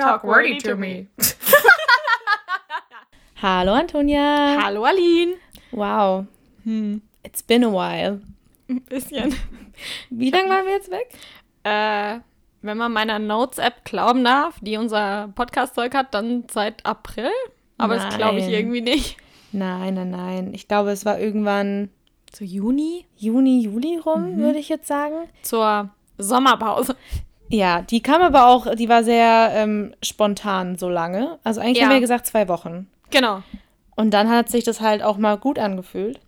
[0.00, 1.06] talk wordy to me.
[3.42, 4.58] Hallo Antonia.
[4.62, 5.34] Hallo Aline.
[5.72, 6.26] Wow.
[6.64, 7.02] Hm.
[7.24, 8.20] It's been a while.
[8.68, 9.34] Ein bisschen.
[10.10, 11.08] Wie lange waren wir jetzt weg?
[11.64, 12.20] Äh,
[12.62, 17.30] wenn man meiner Notes-App glauben darf, die unser Podcast-Zeug hat, dann seit April.
[17.78, 18.54] Aber das glaube ich Nein.
[18.54, 19.16] irgendwie nicht.
[19.52, 20.54] Nein, nein, nein.
[20.54, 21.88] Ich glaube, es war irgendwann
[22.30, 23.06] Zu Juni?
[23.16, 25.14] Juni, Juli rum, würde ich jetzt sagen.
[25.42, 25.88] Zur
[26.18, 26.94] Sommerpause.
[27.50, 31.38] Ja, die kam aber auch, die war sehr ähm, spontan so lange.
[31.44, 31.84] Also eigentlich Ja.
[31.86, 32.86] haben wir gesagt zwei Wochen.
[33.10, 33.42] Genau.
[33.96, 36.20] Und dann hat sich das halt auch mal gut angefühlt,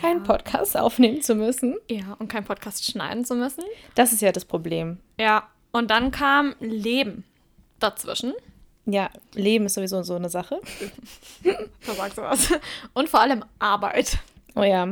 [0.00, 0.24] keinen Ja.
[0.32, 1.76] Podcast aufnehmen zu müssen.
[1.90, 3.62] Ja, und keinen Podcast schneiden zu müssen.
[3.94, 4.98] Das ist ja das Problem.
[5.20, 7.24] Ja, und dann kam Leben
[7.78, 8.32] dazwischen.
[8.86, 10.60] Ja, Leben ist sowieso so eine Sache.
[11.86, 12.48] Da sagst du was.
[12.94, 14.18] Und vor allem Arbeit.
[14.54, 14.88] Oh ja.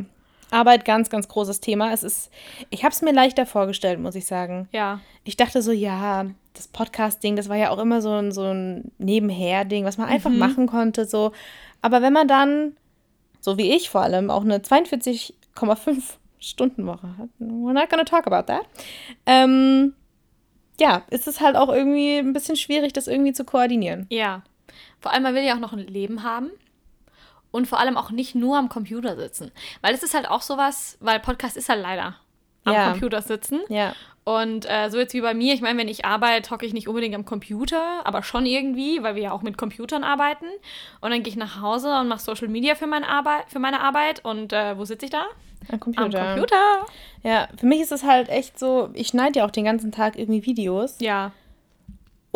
[0.50, 1.92] Arbeit, ganz, ganz großes Thema.
[1.92, 2.30] Es ist,
[2.70, 4.68] ich habe es mir leichter vorgestellt, muss ich sagen.
[4.73, 5.00] Ja.
[5.24, 8.93] Ich dachte so, ja, das Podcast-Ding, das war ja auch immer so ein, so ein
[8.98, 11.04] Nebenher-Ding, was man einfach machen konnte.
[11.04, 11.32] So.
[11.82, 12.76] Aber wenn man dann,
[13.40, 15.35] so wie ich vor allem, auch eine 42,5
[16.38, 18.66] Stunden Woche hat, we're not gonna talk about that,
[19.26, 19.95] ähm,
[20.79, 24.07] ja, ist es halt auch irgendwie ein bisschen schwierig, das irgendwie zu koordinieren.
[24.10, 24.42] Ja.
[25.01, 26.51] Vor allem, man will ja auch noch ein Leben haben.
[27.57, 29.51] Und vor allem auch nicht nur am Computer sitzen.
[29.80, 32.16] Weil es ist halt auch sowas, weil Podcast ist halt leider
[32.65, 32.90] am Ja.
[32.90, 33.60] Computer sitzen.
[33.68, 36.73] Ja, Und äh, so jetzt wie bei mir, ich meine, wenn ich arbeite, hocke ich
[36.74, 40.46] nicht unbedingt am Computer, aber schon irgendwie, weil wir ja auch mit Computern arbeiten.
[41.01, 43.45] Und dann gehe ich nach Hause und mache Social Media für meine Arbeit.
[43.48, 44.24] Für meine Arbeit.
[44.24, 45.24] Und äh, wo sitze ich da?
[45.70, 46.20] am Computer.
[46.20, 46.87] Am Computer.
[47.23, 50.18] Ja, für mich ist es halt echt so, ich schneide ja auch den ganzen Tag
[50.18, 50.96] irgendwie Videos.
[51.01, 51.32] Ja.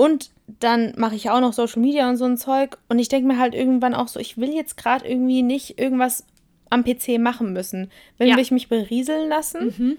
[0.00, 2.78] Und dann mache ich auch noch Social Media und so ein Zeug.
[2.88, 6.24] Und ich denke mir halt irgendwann auch so, ich will jetzt gerade irgendwie nicht irgendwas
[6.70, 7.90] am PC machen müssen.
[8.16, 8.36] Wenn Ja.
[8.36, 9.98] will ich mich berieseln lassen.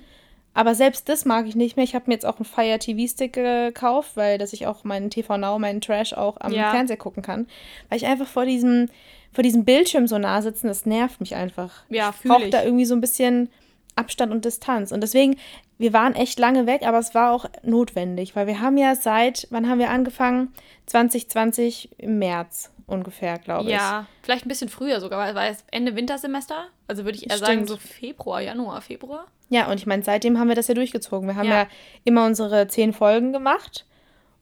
[0.55, 1.83] Aber selbst das mag ich nicht mehr.
[1.83, 5.11] Ich habe mir jetzt auch einen Fire TV Stick gekauft, weil dass ich auch meinen
[5.11, 6.71] TV Now, meinen Trash auch am Ja.
[6.71, 7.45] Fernseher gucken kann.
[7.89, 8.87] Weil ich einfach vor diesem,
[9.31, 11.83] vor diesem Bildschirm so nah sitzen, das nervt mich einfach.
[11.89, 13.49] Ja, ich brauche da irgendwie so ein bisschen
[13.95, 14.91] Abstand und Distanz.
[14.91, 15.37] Und deswegen,
[15.77, 19.47] wir waren echt lange weg, aber es war auch notwendig, weil wir haben ja seit,
[19.49, 20.53] wann haben wir angefangen?
[20.87, 23.75] 2020 im März ungefähr, glaube ich.
[23.75, 26.67] Ja, vielleicht ein bisschen früher sogar, weil es Ende Wintersemester.
[26.87, 27.69] Also würde ich eher sagen Stimmt.
[27.69, 29.25] so Februar, Januar, Februar.
[29.49, 31.27] Ja, und ich meine, seitdem haben wir das ja durchgezogen.
[31.27, 31.63] Wir haben Ja.
[31.63, 31.67] ja,
[32.03, 33.85] immer unsere zehn Folgen gemacht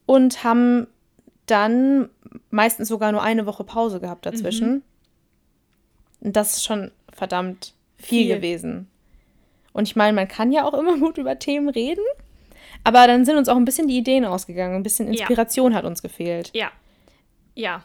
[0.06, 0.88] und haben
[1.46, 2.10] dann
[2.52, 4.84] meistens sogar nur eine Woche Pause gehabt dazwischen.
[6.22, 8.36] Und das ist schon verdammt viel, Viel.
[8.36, 8.88] gewesen.
[9.74, 12.04] Und ich meine, man kann ja auch immer gut über Themen reden,
[12.84, 15.20] aber dann sind uns auch ein bisschen die Ideen ausgegangen, ein bisschen Ja.
[15.22, 16.52] Inspiration hat uns gefehlt.
[16.54, 16.72] Ja.
[17.56, 17.84] Ja.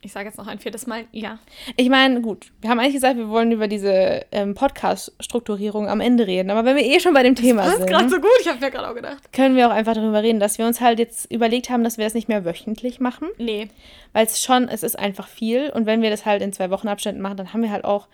[0.00, 1.40] Ich sage jetzt noch ein viertes Mal ja.
[1.76, 6.24] Ich meine, gut, wir haben eigentlich gesagt, wir wollen über diese ähm, Podcast-Strukturierung am Ende
[6.26, 7.90] reden, aber wenn wir eh schon bei dem Thema Das ist sind.
[7.90, 9.32] gerade so gut, ich habe mir gerade auch gedacht.
[9.32, 12.04] können wir auch einfach darüber reden, dass wir uns halt jetzt überlegt haben, dass wir
[12.04, 13.70] das nicht mehr wöchentlich machen, Nee.
[14.12, 16.86] weil es schon, es ist einfach viel und wenn wir das halt in zwei Wochen
[16.86, 18.06] Abständen machen, dann haben wir halt auch,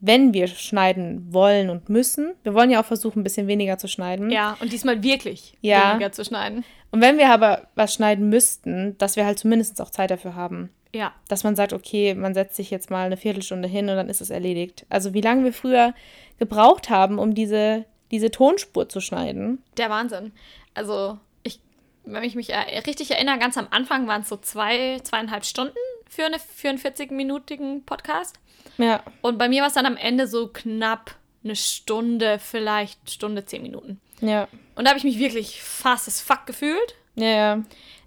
[0.00, 3.86] wenn wir schneiden wollen und müssen, wir wollen ja auch versuchen, ein bisschen weniger zu
[3.88, 4.30] schneiden.
[4.30, 5.92] Ja, und diesmal wirklich Ja.
[5.92, 6.64] weniger zu schneiden.
[6.90, 10.70] Und wenn wir aber was schneiden müssten, dass wir halt zumindest auch Zeit dafür haben.
[10.92, 11.12] Ja.
[11.28, 14.20] Dass man sagt, okay, man setzt sich jetzt mal eine Viertelstunde hin und dann ist
[14.20, 14.86] es erledigt.
[14.88, 15.94] Also wie lange wir früher
[16.38, 19.62] gebraucht haben, um diese, diese Tonspur zu schneiden.
[19.76, 20.32] Der Wahnsinn.
[20.74, 21.60] Also, ich,
[22.04, 22.50] wenn ich mich
[22.86, 25.76] richtig erinnere, ganz am Anfang waren es so zwei, zweieinhalb Stunden
[26.08, 28.40] für, eine, für einen 40-minütigen Podcast.
[28.82, 29.02] Ja.
[29.22, 33.62] Und bei mir war es dann am Ende so knapp eine Stunde, vielleicht Stunde, zehn
[33.62, 34.00] Minuten.
[34.20, 34.48] Ja.
[34.74, 36.94] Und da habe ich mich wirklich fast as fuck gefühlt.
[37.14, 37.62] Ja, ja.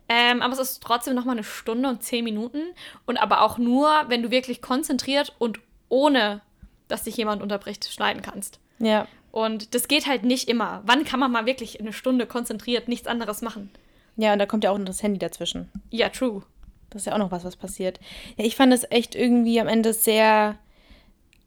[0.10, 2.62] Ähm, aber es ist trotzdem nochmal eine Stunde und zehn Minuten.
[3.06, 6.42] Und aber auch nur, wenn du wirklich konzentriert und ohne,
[6.88, 8.60] dass dich jemand unterbricht, schneiden kannst.
[8.80, 9.08] Ja.
[9.32, 10.84] Und das geht halt nicht immer.
[10.86, 13.72] Wann kann man mal wirklich eine Stunde konzentriert nichts anderes machen?
[14.16, 15.72] Ja, und da kommt ja auch noch das Handy dazwischen.
[15.90, 16.44] Ja, true.
[16.92, 18.00] Das ist ja auch noch was, was passiert.
[18.38, 20.60] Ja, ich fand es echt irgendwie am Ende sehr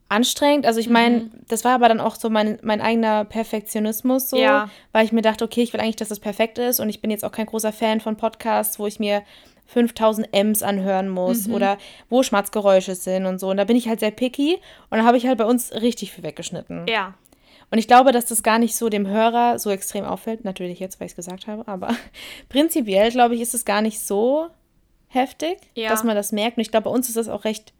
[0.09, 0.67] anstrengend.
[0.67, 4.71] Also ich meine, das war aber dann auch so mein, mein eigener Perfektionismus so, Ja.
[4.93, 7.11] weil ich mir dachte, okay, ich will eigentlich, dass das perfekt ist und ich bin
[7.11, 9.23] jetzt auch kein großer Fan von Podcasts, wo ich mir
[9.67, 11.77] 5000 M's anhören muss oder
[12.09, 13.49] wo Schmatzgeräusche sind und so.
[13.51, 14.59] Und da bin ich halt sehr picky
[14.91, 16.87] und da habe ich halt bei uns richtig viel weggeschnitten.
[16.89, 17.15] Ja.
[17.73, 20.45] Und ich glaube, dass das gar nicht so dem Hörer so extrem auffällt.
[20.45, 21.89] Natürlich jetzt, weil ich es gesagt habe, aber
[22.49, 24.47] prinzipiell, glaube ich, ist es gar nicht so
[25.09, 25.89] heftig, Ja.
[25.91, 26.59] dass man das merkt.
[26.59, 27.73] Und ich glaube, bei uns ist das auch recht.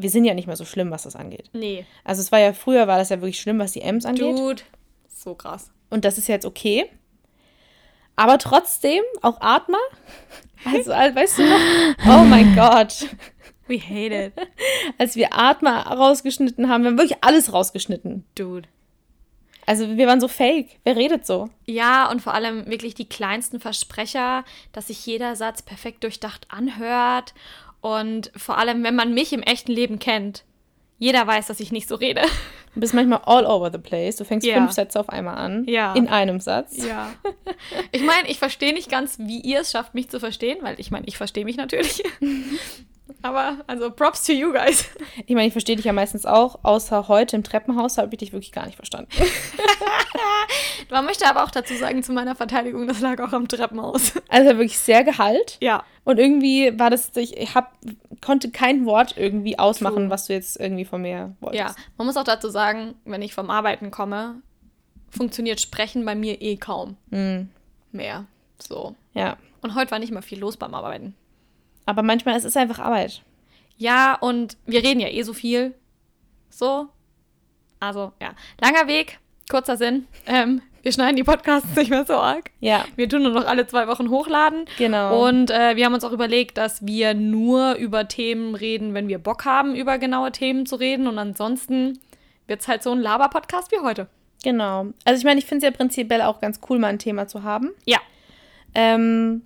[0.00, 1.50] Wir sind ja nicht mehr so schlimm, was das angeht.
[1.52, 1.84] Nee.
[2.04, 4.38] Also es war ja früher war das ja wirklich schlimm, was die M's angeht.
[4.38, 4.62] Dude.
[5.08, 5.70] So krass.
[5.90, 6.86] Und das ist jetzt okay.
[8.16, 9.78] Aber trotzdem, auch Atma.
[10.64, 12.20] Also, äh, weißt du noch?
[12.20, 13.06] Oh mein Gott.
[13.68, 14.32] We hate it.
[14.98, 18.24] Als wir Atma rausgeschnitten haben, wir haben wirklich alles rausgeschnitten.
[18.34, 18.68] Dude.
[19.66, 20.80] Also wir waren so fake.
[20.82, 21.50] Wer redet so?
[21.66, 27.34] Ja, und vor allem wirklich die kleinsten Versprecher, dass sich jeder Satz perfekt durchdacht anhört.
[27.80, 30.44] Und vor allem, wenn man mich im echten Leben kennt,
[30.98, 32.22] jeder weiß, dass ich nicht so rede.
[32.74, 34.16] Du bist manchmal all over the place.
[34.16, 34.54] Du fängst Ja.
[34.56, 35.64] fünf Sätze auf einmal an.
[35.68, 35.94] Ja.
[35.94, 36.76] In einem Satz.
[36.84, 37.12] Ja.
[37.92, 40.90] Ich meine, ich verstehe nicht ganz, wie ihr es schafft, mich zu verstehen, weil ich
[40.90, 42.02] meine, ich verstehe mich natürlich.
[43.22, 44.86] Aber also Props to you guys.
[45.26, 48.32] Ich meine, ich verstehe dich ja meistens auch, außer heute im Treppenhaus habe ich dich
[48.32, 49.10] wirklich gar nicht verstanden.
[50.90, 54.12] Man möchte aber auch dazu sagen, zu meiner Verteidigung, das lag auch am Treppenhaus.
[54.28, 55.58] Also wirklich sehr gehalt.
[55.60, 55.84] Ja.
[56.04, 57.72] Und irgendwie war das, ich, hab,
[58.24, 60.10] konnte kein Wort irgendwie ausmachen, True.
[60.10, 61.60] was du jetzt irgendwie von mir wolltest.
[61.60, 64.36] Ja, man muss auch dazu sagen, wenn ich vom Arbeiten komme,
[65.10, 67.50] funktioniert Sprechen bei mir eh kaum Mhm.
[67.92, 68.24] mehr.
[68.58, 68.94] So.
[69.14, 69.36] Ja.
[69.62, 71.14] Und heute war nicht mal viel los beim Arbeiten.
[71.88, 73.22] Aber manchmal ist es einfach Arbeit.
[73.78, 75.72] Ja, und wir reden ja eh so viel.
[76.50, 76.88] So.
[77.80, 78.32] Also, ja.
[78.60, 79.18] Langer Weg,
[79.50, 80.06] kurzer Sinn.
[80.26, 82.50] Ähm, wir schneiden die Podcasts nicht mehr so arg.
[82.60, 84.66] Ja, Wir tun nur noch alle zwei Wochen hochladen.
[84.76, 85.26] genau.
[85.26, 89.18] Und äh, wir haben uns auch überlegt, dass wir nur über Themen reden, wenn wir
[89.18, 91.06] Bock haben, über genaue Themen zu reden.
[91.06, 91.98] Und ansonsten
[92.48, 94.08] wird es halt so ein Laber-Podcast wie heute.
[94.42, 94.88] genau.
[95.06, 97.44] Also ich meine, ich finde es ja prinzipiell auch ganz cool, mal ein Thema zu
[97.44, 97.70] haben.
[97.86, 97.98] Ja.
[98.74, 99.40] Ähm,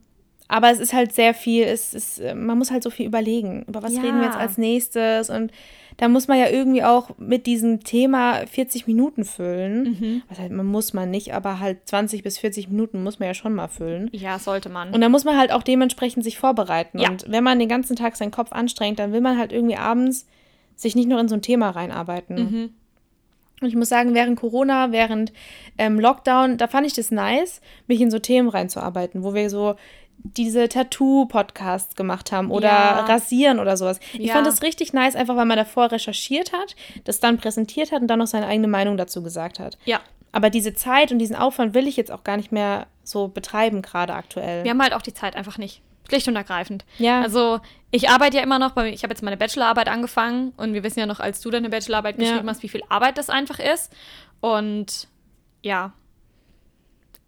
[0.53, 3.65] aber es ist halt sehr viel, es ist, äh, man muss halt so viel überlegen,
[3.67, 4.03] über was Ja.
[4.03, 5.51] reden wir jetzt als nächstes und
[5.97, 9.83] da muss man ja irgendwie auch mit diesem Thema 40 Minuten füllen.
[9.83, 10.23] Mhm.
[10.29, 13.35] Was halt, man muss man nicht, aber halt 20 bis 40 Minuten muss man ja
[13.35, 14.11] schon mal füllen.
[14.13, 14.93] Ja, sollte man.
[14.93, 16.99] Und da muss man halt auch dementsprechend sich vorbereiten.
[16.99, 17.09] Ja.
[17.11, 20.27] Und wenn man den ganzen Tag seinen Kopf anstrengt, dann will man halt irgendwie abends
[20.77, 22.37] sich nicht nur in so ein Thema reinarbeiten.
[22.37, 22.71] Mhm.
[23.61, 25.33] Und ich muss sagen, während Corona, während
[25.79, 29.77] ähm, Lockdown, da fand ich das nice, mich in so Themen reinzuarbeiten, wo wir so
[30.25, 33.01] diese Tattoo-Podcasts gemacht haben oder Ja.
[33.07, 33.99] Rasieren oder sowas.
[34.13, 34.35] Ich Ja.
[34.35, 38.09] fand das richtig nice, einfach weil man davor recherchiert hat, das dann präsentiert hat und
[38.09, 39.79] dann noch seine eigene Meinung dazu gesagt hat.
[39.85, 40.01] ja.
[40.35, 43.83] Aber diese Zeit und diesen Aufwand will ich jetzt auch gar nicht mehr so betreiben,
[43.83, 44.65] gerade aktuell.
[44.65, 45.83] Wir haben halt auch die Zeit einfach nicht.
[46.09, 46.87] Schlicht und ergreifend.
[46.97, 47.21] Ja.
[47.21, 47.61] Also,
[47.91, 51.01] ich arbeite ja immer noch, bei, ich habe jetzt meine Bachelorarbeit angefangen und wir wissen
[51.01, 52.25] ja noch, als du deine Bachelorarbeit Ja.
[52.31, 53.93] geschrieben hast, wie viel Arbeit das einfach ist.
[54.41, 55.07] Und
[55.63, 55.93] ja,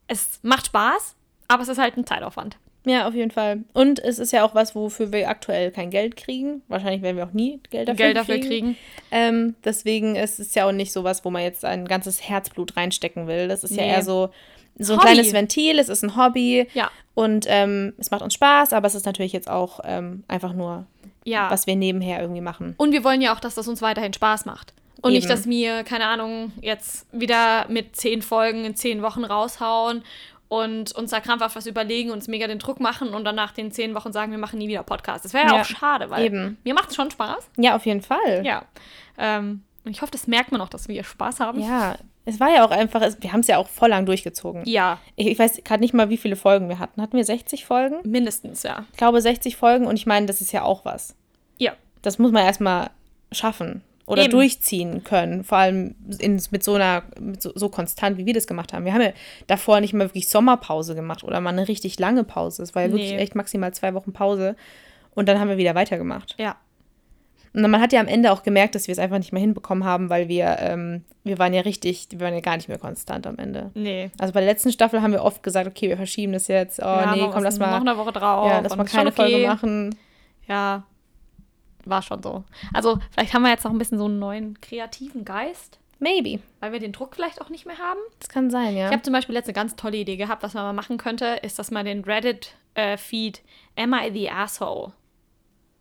[0.07, 1.15] es macht Spaß,
[1.49, 2.57] aber es ist halt ein Zeitaufwand.
[2.87, 3.65] Ja, auf jeden Fall.
[3.73, 6.63] Und es ist ja auch was, wofür wir aktuell kein Geld kriegen.
[6.69, 8.49] Wahrscheinlich werden wir auch nie Geld dafür Geld dafür kriegen.
[8.49, 8.77] kriegen.
[9.11, 13.27] Ähm, deswegen ist es ja auch nicht sowas, wo man jetzt ein ganzes Herzblut reinstecken
[13.27, 13.49] will.
[13.49, 13.89] Das ist ja Nee.
[13.91, 14.29] eher so,
[14.79, 15.13] so ein Hobby.
[15.13, 16.91] kleines Ventil, es ist ein Hobby Ja.
[17.15, 20.85] und ähm, es macht uns Spaß, aber es ist natürlich jetzt auch ähm, einfach nur,
[21.25, 21.51] Ja.
[21.51, 22.75] was wir nebenher irgendwie machen.
[22.77, 24.75] Und wir wollen ja auch, dass das uns weiterhin Spaß macht.
[25.01, 25.35] Und nicht, Eben.
[25.35, 30.03] dass wir, keine Ahnung, jetzt wieder mit zehn Folgen in zehn Wochen raushauen
[30.49, 33.73] und uns da krampfhaft was überlegen, uns mega den Druck machen und dann nach den
[33.73, 35.25] zehn Wochen sagen, wir machen nie wieder Podcast.
[35.25, 36.59] Das wäre ja, Ja, auch schade, weil eben.
[36.65, 37.49] mir macht es schon Spaß.
[37.57, 38.45] Ja, auf jeden Fall.
[38.45, 38.65] Ja.
[39.19, 41.61] Ähm, und ich hoffe, das merkt man auch, dass wir Spaß haben.
[41.61, 41.97] Ja,
[42.27, 44.63] es war ja auch einfach, es, wir haben es ja auch voll lang durchgezogen.
[44.65, 47.03] Ja, Ich, ich weiß gerade nicht mal, wie viele Folgen wir hatten.
[47.03, 47.97] Hatten wir 60 Folgen?
[48.09, 48.85] mindestens, ja.
[48.93, 51.15] Ich glaube 60 Folgen und ich meine, das ist ja auch was.
[51.59, 51.73] Ja.
[52.03, 52.91] Das muss man erstmal
[53.33, 54.33] schaffen oder Eben.
[54.33, 55.45] durchziehen können.
[55.45, 58.85] Vor allem in, mit so einer, mit so, so konstant, wie wir das gemacht haben.
[58.85, 59.13] Wir haben ja
[59.47, 62.63] davor nicht mal wirklich Sommerpause gemacht oder mal eine richtig lange Pause.
[62.63, 63.19] Es war ja wirklich Nee.
[63.19, 64.57] echt maximal zwei Wochen Pause.
[65.15, 66.35] Und dann haben wir wieder weitergemacht.
[66.39, 66.57] Ja.
[67.55, 69.85] Und man hat ja am Ende auch gemerkt, dass wir es einfach nicht mehr hinbekommen
[69.85, 73.29] haben, weil wir, ähm, wir waren ja richtig, wir waren ja gar nicht mehr konstant
[73.29, 73.71] am Ende.
[73.75, 74.11] Nee.
[74.19, 76.81] Also bei der letzten Staffel haben wir oft gesagt, okay, wir verschieben das jetzt.
[76.81, 77.71] Oh ja, nee, komm, lass mal.
[77.71, 78.51] Noch eine Woche drauf.
[78.51, 79.47] Ja, lass mal keine Folge okay.
[79.47, 79.95] machen.
[80.49, 80.83] Ja,
[81.89, 82.45] war schon so.
[82.73, 86.41] Also, vielleicht haben wir jetzt noch ein bisschen so einen neuen kreativen Geist, Maybe.
[86.61, 88.01] weil wir den Druck vielleicht auch nicht mehr haben.
[88.19, 88.87] Das kann sein, ja.
[88.87, 91.59] Ich habe zum Beispiel letzte ganz tolle Idee gehabt, was man mal machen könnte, ist,
[91.59, 93.43] dass man den Reddit-Feed
[93.77, 94.93] Am I the Asshole?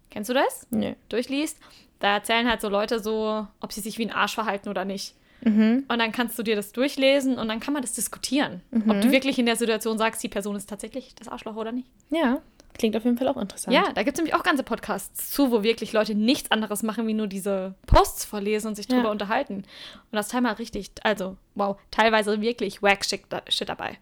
[0.10, 0.68] Kennst du das?
[0.70, 0.94] Nö.
[1.10, 1.60] Durchliest.
[2.00, 5.16] Da erzählen halt so Leute so, ob sie sich wie ein Arsch verhalten oder nicht.
[5.42, 5.86] Mhm.
[5.88, 8.62] Und dann kannst du dir das durchlesen und dann kann man das diskutieren.
[8.88, 11.88] Ob du wirklich in der Situation sagst, die Person ist tatsächlich das Arschloch oder nicht.
[12.10, 12.42] Ja,
[12.78, 13.76] klingt auf jeden Fall auch interessant.
[13.76, 17.08] Ja, da gibt es nämlich auch ganze Podcasts zu, wo wirklich Leute nichts anderes machen,
[17.08, 19.12] wie nur diese Posts vorlesen und sich drüber Ja.
[19.12, 19.56] unterhalten.
[19.58, 19.66] Und
[20.12, 23.98] das Teil richtig, also wow, teilweise wirklich wack Shit, Shit dabei.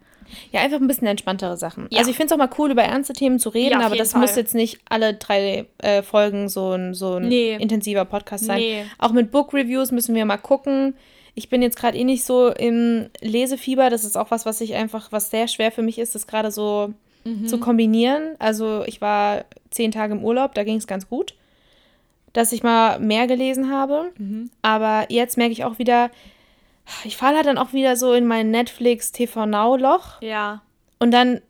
[0.54, 1.88] Ja, einfach ein bisschen entspanntere Sachen.
[1.92, 2.00] Ja.
[2.00, 4.16] Also ich finde es auch mal cool, über ernste Themen zu reden, Ja, aber das
[4.16, 4.40] muss Fall.
[4.40, 7.56] jetzt nicht alle drei äh, Folgen so ein, so ein Nee.
[7.56, 8.60] intensiver Podcast sein.
[8.60, 8.86] Nee.
[8.98, 10.96] Auch mit Book Reviews müssen wir mal gucken.
[11.36, 13.90] Ich bin jetzt gerade eh nicht so im Lesefieber.
[13.90, 16.50] Das ist auch was, was ich einfach, was sehr schwer für mich ist, das gerade
[16.52, 17.48] so Mhm.
[17.48, 18.36] zu kombinieren.
[18.40, 21.36] Also ich war zehn Tage im Urlaub, da ging es ganz gut,
[22.34, 24.12] dass ich mal mehr gelesen habe.
[24.18, 24.50] Mhm.
[24.62, 26.10] Aber jetzt merke ich auch wieder,
[27.04, 30.62] ich falle halt dann auch wieder so in mein Netflix TV Now Loch Ja.
[31.00, 31.42] und dann,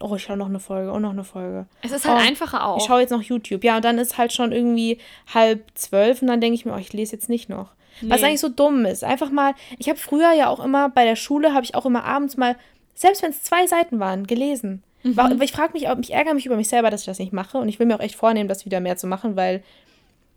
[0.00, 1.66] oh, ich schaue noch eine Folge und noch eine Folge.
[1.82, 2.78] Es ist halt Oh, einfacher auch.
[2.78, 3.64] Ich schaue jetzt noch YouTube.
[3.64, 4.98] Ja, und dann ist halt schon irgendwie
[5.34, 7.72] halb zwölf und dann denke ich mir, oh, ich lese jetzt nicht noch.
[8.02, 9.02] Was eigentlich so dumm ist.
[9.02, 12.04] Einfach mal, ich habe früher ja auch immer bei der Schule, habe ich auch immer
[12.04, 12.54] abends mal,
[12.94, 14.84] selbst wenn es zwei Seiten waren, gelesen.
[15.14, 15.42] Mhm.
[15.42, 17.58] Ich frage mich, ich ärgere mich über mich selber, dass ich das nicht mache.
[17.58, 19.62] Und ich will mir auch echt vornehmen, das wieder mehr zu machen, weil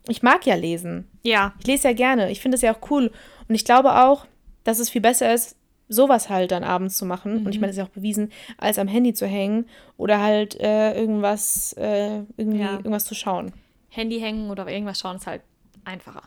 [0.08, 1.08] ich mag ja lesen.
[1.22, 1.54] Ja.
[1.60, 2.30] Ich lese ja gerne.
[2.30, 3.10] Ich finde es ja auch cool.
[3.48, 4.26] Und ich glaube auch,
[4.64, 5.56] dass es viel besser ist,
[5.88, 7.40] sowas halt dann abends zu machen.
[7.40, 7.46] Mhm.
[7.46, 10.58] Und ich meine, das ist ja auch bewiesen, als am Handy zu hängen oder halt
[10.60, 12.72] äh, irgendwas, äh, irgendwie ja.
[12.72, 13.52] irgendwas zu schauen.
[13.90, 15.42] Handy hängen oder irgendwas schauen ist halt
[15.84, 16.22] einfacher.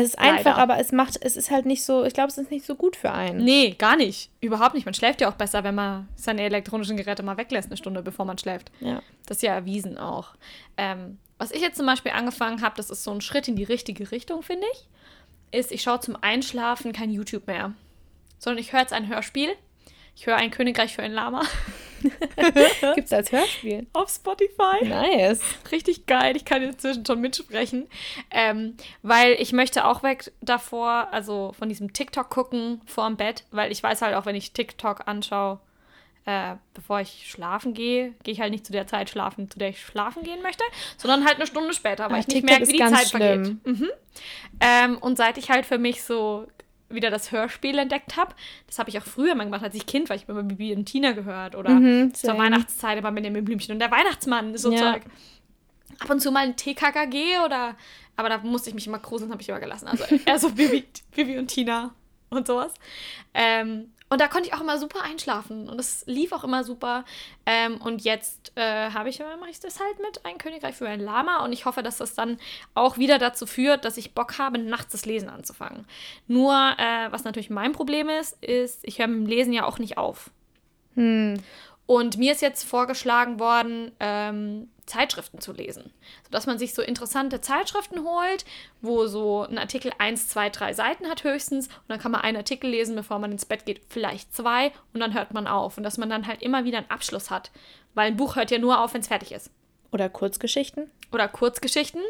[0.00, 0.58] Es ist einfach, Leider.
[0.58, 2.96] aber es macht, es ist halt nicht so, ich glaube, es ist nicht so gut
[2.96, 3.44] für einen.
[3.44, 4.30] Nee, gar nicht.
[4.40, 4.84] Überhaupt nicht.
[4.84, 8.24] Man schläft ja auch besser, wenn man seine elektronischen Geräte mal weglässt, eine Stunde, bevor
[8.26, 8.70] man schläft.
[8.80, 9.02] Ja.
[9.26, 10.34] Das ist ja erwiesen auch.
[10.76, 13.64] Ähm, was ich jetzt zum Beispiel angefangen habe, das ist so ein Schritt in die
[13.64, 14.86] richtige Richtung, finde ich,
[15.58, 17.72] ist, ich schaue zum Einschlafen kein YouTube mehr.
[18.38, 19.50] Sondern ich höre jetzt ein Hörspiel.
[20.14, 21.42] Ich höre ein Königreich für ein Lama.
[22.94, 23.86] Gibt es als Hörspiel?
[23.92, 24.84] Auf Spotify.
[24.84, 25.40] Nice.
[25.70, 26.36] Richtig geil.
[26.36, 27.88] Ich kann inzwischen schon mitsprechen.
[28.30, 33.72] Ähm, weil ich möchte auch weg davor, also von diesem TikTok gucken vorm Bett, weil
[33.72, 35.60] ich weiß halt auch, wenn ich TikTok anschaue,
[36.26, 39.68] äh, bevor ich schlafen gehe, gehe ich halt nicht zu der Zeit schlafen, zu der
[39.68, 40.64] ich schlafen gehen möchte,
[40.96, 43.60] sondern halt eine Stunde später, weil ah, ich nicht TikTok merke, wie die Zeit schlimm.
[43.62, 43.66] vergeht.
[43.66, 43.90] Mhm.
[44.60, 46.46] Ähm, und seit ich halt für mich so
[46.88, 48.34] wieder das Hörspiel entdeckt habe.
[48.66, 50.16] Das habe ich auch früher mal gemacht, als ich Kind war.
[50.16, 53.72] Ich habe immer Bibi und Tina gehört oder mhm, zur Weihnachtszeit immer mit dem Blümchen
[53.72, 54.92] und der Weihnachtsmann, so ja.
[54.94, 55.02] Zeug.
[55.98, 57.76] Ab und zu mal ein TKKG oder,
[58.16, 59.86] aber da musste ich mich immer gruseln, habe ich immer gelassen.
[59.88, 61.94] Also eher so Bibi, Bibi und Tina
[62.30, 62.74] und sowas.
[63.34, 65.68] Ähm, und da konnte ich auch immer super einschlafen.
[65.68, 67.04] Und es lief auch immer super.
[67.44, 71.00] Ähm, und jetzt äh, habe ich, mache ich das halt mit Ein Königreich für ein
[71.00, 71.44] Lama.
[71.44, 72.38] Und ich hoffe, dass das dann
[72.74, 75.86] auch wieder dazu führt, dass ich Bock habe, nachts das Lesen anzufangen.
[76.28, 79.80] Nur, äh, was natürlich mein Problem ist, ist, ich höre mit dem Lesen ja auch
[79.80, 80.30] nicht auf.
[80.94, 81.42] Hm.
[81.86, 85.92] Und mir ist jetzt vorgeschlagen worden, ähm, Zeitschriften zu lesen.
[86.24, 88.44] Sodass man sich so interessante Zeitschriften holt,
[88.80, 91.66] wo so ein Artikel 1, 2, 3 Seiten hat höchstens.
[91.66, 94.72] Und dann kann man einen Artikel lesen, bevor man ins Bett geht, vielleicht zwei.
[94.92, 95.76] Und dann hört man auf.
[95.76, 97.50] Und dass man dann halt immer wieder einen Abschluss hat.
[97.94, 99.50] Weil ein Buch hört ja nur auf, wenn es fertig ist.
[99.92, 100.90] Oder Kurzgeschichten.
[101.12, 102.02] Oder Kurzgeschichten.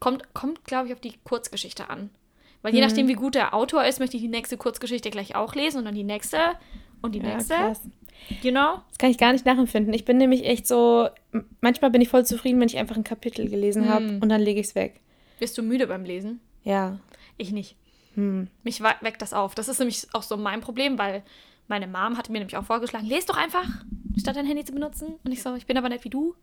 [0.00, 2.10] Kommt, kommt glaube ich, auf die Kurzgeschichte an.
[2.62, 2.88] Weil je mhm.
[2.88, 5.84] nachdem, wie gut der Autor ist, möchte ich die nächste Kurzgeschichte gleich auch lesen und
[5.84, 6.38] dann die nächste
[7.02, 7.54] und die ja, nächste.
[7.54, 7.80] Krass.
[8.42, 8.80] Genau.
[8.88, 9.92] Das kann ich gar nicht nachempfinden.
[9.92, 11.08] Ich bin nämlich echt so,
[11.60, 14.22] manchmal bin ich voll zufrieden, wenn ich einfach ein Kapitel gelesen habe hm.
[14.22, 15.00] und dann lege ich es weg.
[15.38, 16.40] Bist du müde beim Lesen?
[16.62, 16.98] Ja.
[17.36, 17.76] Ich nicht.
[18.14, 18.48] Hm.
[18.62, 19.54] Mich weckt das auf.
[19.54, 21.22] Das ist nämlich auch so mein Problem, weil
[21.68, 23.66] meine Mom hatte mir nämlich auch vorgeschlagen, lese doch einfach,
[24.18, 25.14] statt dein Handy zu benutzen.
[25.24, 26.34] Und ich so, ich bin aber nicht wie du.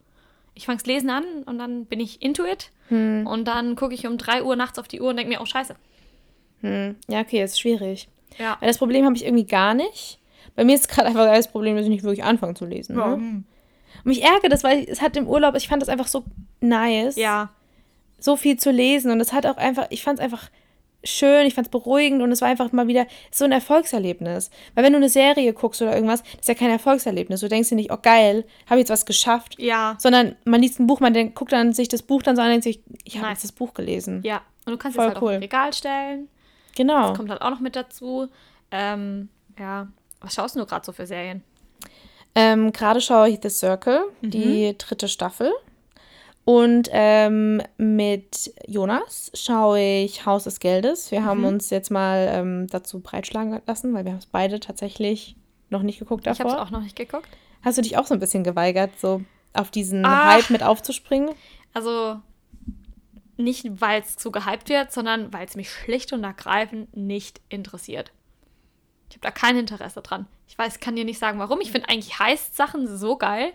[0.53, 2.71] Ich fange Lesen an und dann bin ich into it.
[2.89, 3.25] Hm.
[3.25, 5.45] Und dann gucke ich um 3 Uhr nachts auf die Uhr und denke mir, oh
[5.45, 5.75] scheiße.
[6.61, 6.95] Hm.
[7.07, 8.09] Ja, okay, ist schwierig.
[8.37, 8.57] Ja.
[8.59, 10.19] Weil das Problem habe ich irgendwie gar nicht.
[10.55, 12.95] Bei mir ist gerade einfach das Problem, dass ich nicht wirklich anfange zu lesen.
[12.95, 13.03] Ne?
[13.03, 13.45] Und
[14.03, 16.23] mich ärgert das, weil es hat im Urlaub, ich fand das einfach so
[16.59, 17.15] nice.
[17.15, 17.49] Ja.
[18.19, 19.11] So viel zu lesen.
[19.11, 20.49] Und es hat auch einfach, ich fand es einfach
[21.03, 24.51] schön, ich fand es beruhigend und es war einfach mal wieder so ein Erfolgserlebnis.
[24.75, 27.39] Weil wenn du eine Serie guckst oder irgendwas, das ist ja kein Erfolgserlebnis.
[27.39, 29.55] Du denkst dir nicht, oh geil, habe ich jetzt was geschafft.
[29.59, 29.95] Ja.
[29.99, 32.47] Sondern man liest ein Buch, man denkt, guckt dann sich das Buch dann so an
[32.47, 34.21] und denkt sich, ich habe jetzt das Buch gelesen.
[34.23, 34.41] Ja.
[34.65, 35.29] Und du kannst es halt cool.
[35.29, 36.27] auch im Regal stellen.
[36.75, 37.09] Genau.
[37.09, 38.27] Das kommt halt auch noch mit dazu.
[38.69, 39.87] Ähm, ja,
[40.21, 41.43] was schaust du gerade so für Serien?
[42.33, 44.31] Ähm, gerade schaue ich The Circle, mhm.
[44.31, 45.51] die dritte Staffel.
[46.43, 51.11] Und ähm, mit Jonas schaue ich Haus des Geldes.
[51.11, 51.25] Wir mhm.
[51.25, 55.35] haben uns jetzt mal ähm, dazu breitschlagen lassen, weil wir haben es beide tatsächlich
[55.69, 56.45] noch nicht geguckt davor.
[56.45, 57.29] Ich habe es auch noch nicht geguckt.
[57.61, 59.21] Hast du dich auch so ein bisschen geweigert, so
[59.53, 61.35] auf diesen Ach, Hype mit aufzuspringen?
[61.73, 62.19] Also
[63.37, 68.11] nicht, weil es so gehypt wird, sondern weil es mich schlicht und ergreifend nicht interessiert.
[69.11, 70.25] Ich habe da kein Interesse dran.
[70.47, 71.59] Ich weiß, kann dir nicht sagen, warum.
[71.61, 73.51] Ich finde eigentlich Heist-Sachen so geil.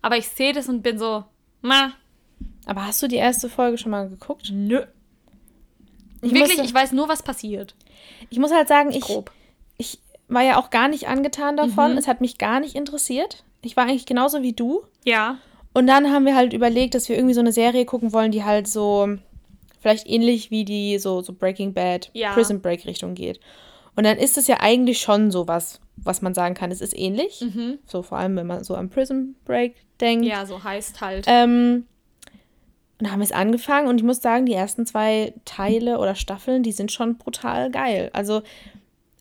[0.00, 1.24] Aber ich sehe das und bin so,
[1.62, 1.92] na.
[2.66, 4.50] Aber hast du die erste Folge schon mal geguckt?
[4.50, 4.82] Nö.
[6.22, 7.74] Ich Wirklich, musste, ich weiß nur, was passiert.
[8.30, 9.04] Ich muss halt sagen, ich,
[9.76, 11.92] ich war ja auch gar nicht angetan davon.
[11.92, 11.98] Mhm.
[11.98, 13.44] Es hat mich gar nicht interessiert.
[13.60, 14.84] Ich war eigentlich genauso wie du.
[15.04, 15.38] Ja.
[15.74, 18.44] Und dann haben wir halt überlegt, dass wir irgendwie so eine Serie gucken wollen, die
[18.44, 19.18] halt so
[19.80, 22.32] vielleicht ähnlich wie die so, so Breaking Bad, ja.
[22.32, 23.38] Prison Break Richtung geht.
[23.96, 27.40] Und dann ist es ja eigentlich schon sowas, was man sagen kann, es ist ähnlich.
[27.40, 27.78] Mhm.
[27.86, 30.26] So vor allem, wenn man so an Prison Break denkt.
[30.26, 31.26] Ja, so heißt halt.
[31.28, 31.86] Ähm,
[33.00, 36.62] und haben wir es angefangen und ich muss sagen, die ersten zwei Teile oder Staffeln,
[36.62, 38.10] die sind schon brutal geil.
[38.12, 38.42] Also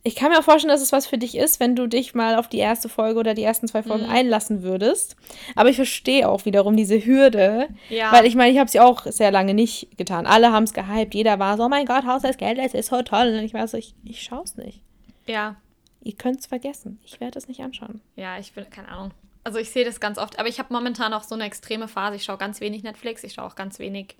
[0.06, 2.36] ich kann mir auch vorstellen, dass es was für dich ist, wenn du dich mal
[2.36, 4.12] auf die erste Folge oder die ersten zwei Folgen mhm.
[4.12, 5.16] einlassen würdest.
[5.56, 7.70] Aber ich verstehe auch wiederum diese Hürde.
[7.88, 8.12] Ja.
[8.12, 10.26] Weil ich meine, ich habe es ja auch sehr lange nicht getan.
[10.26, 11.14] Alle haben es gehypt.
[11.14, 13.28] Jeder war so, oh mein Gott, Haus des Geldes ist so toll.
[13.28, 14.82] Und ich war so, ich, ich schaue es nicht.
[15.26, 15.56] Ja.
[16.02, 17.00] Ihr könnt es vergessen.
[17.06, 18.02] Ich werde es nicht anschauen.
[18.18, 19.12] Ja, ich will, keine Ahnung.
[19.46, 20.38] Also ich sehe das ganz oft.
[20.38, 22.18] Aber ich habe momentan auch so eine extreme Phase.
[22.18, 23.24] Ich schaue ganz wenig Netflix.
[23.24, 24.18] Ich schaue auch ganz wenig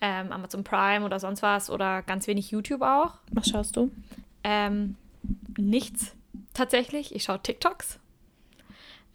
[0.00, 3.14] ähm, Amazon Prime oder sonst was oder ganz wenig YouTube auch.
[3.32, 3.90] Was schaust du?
[4.44, 4.96] Ähm,
[5.56, 6.14] nichts
[6.52, 7.14] tatsächlich.
[7.14, 8.00] Ich schaue TikToks.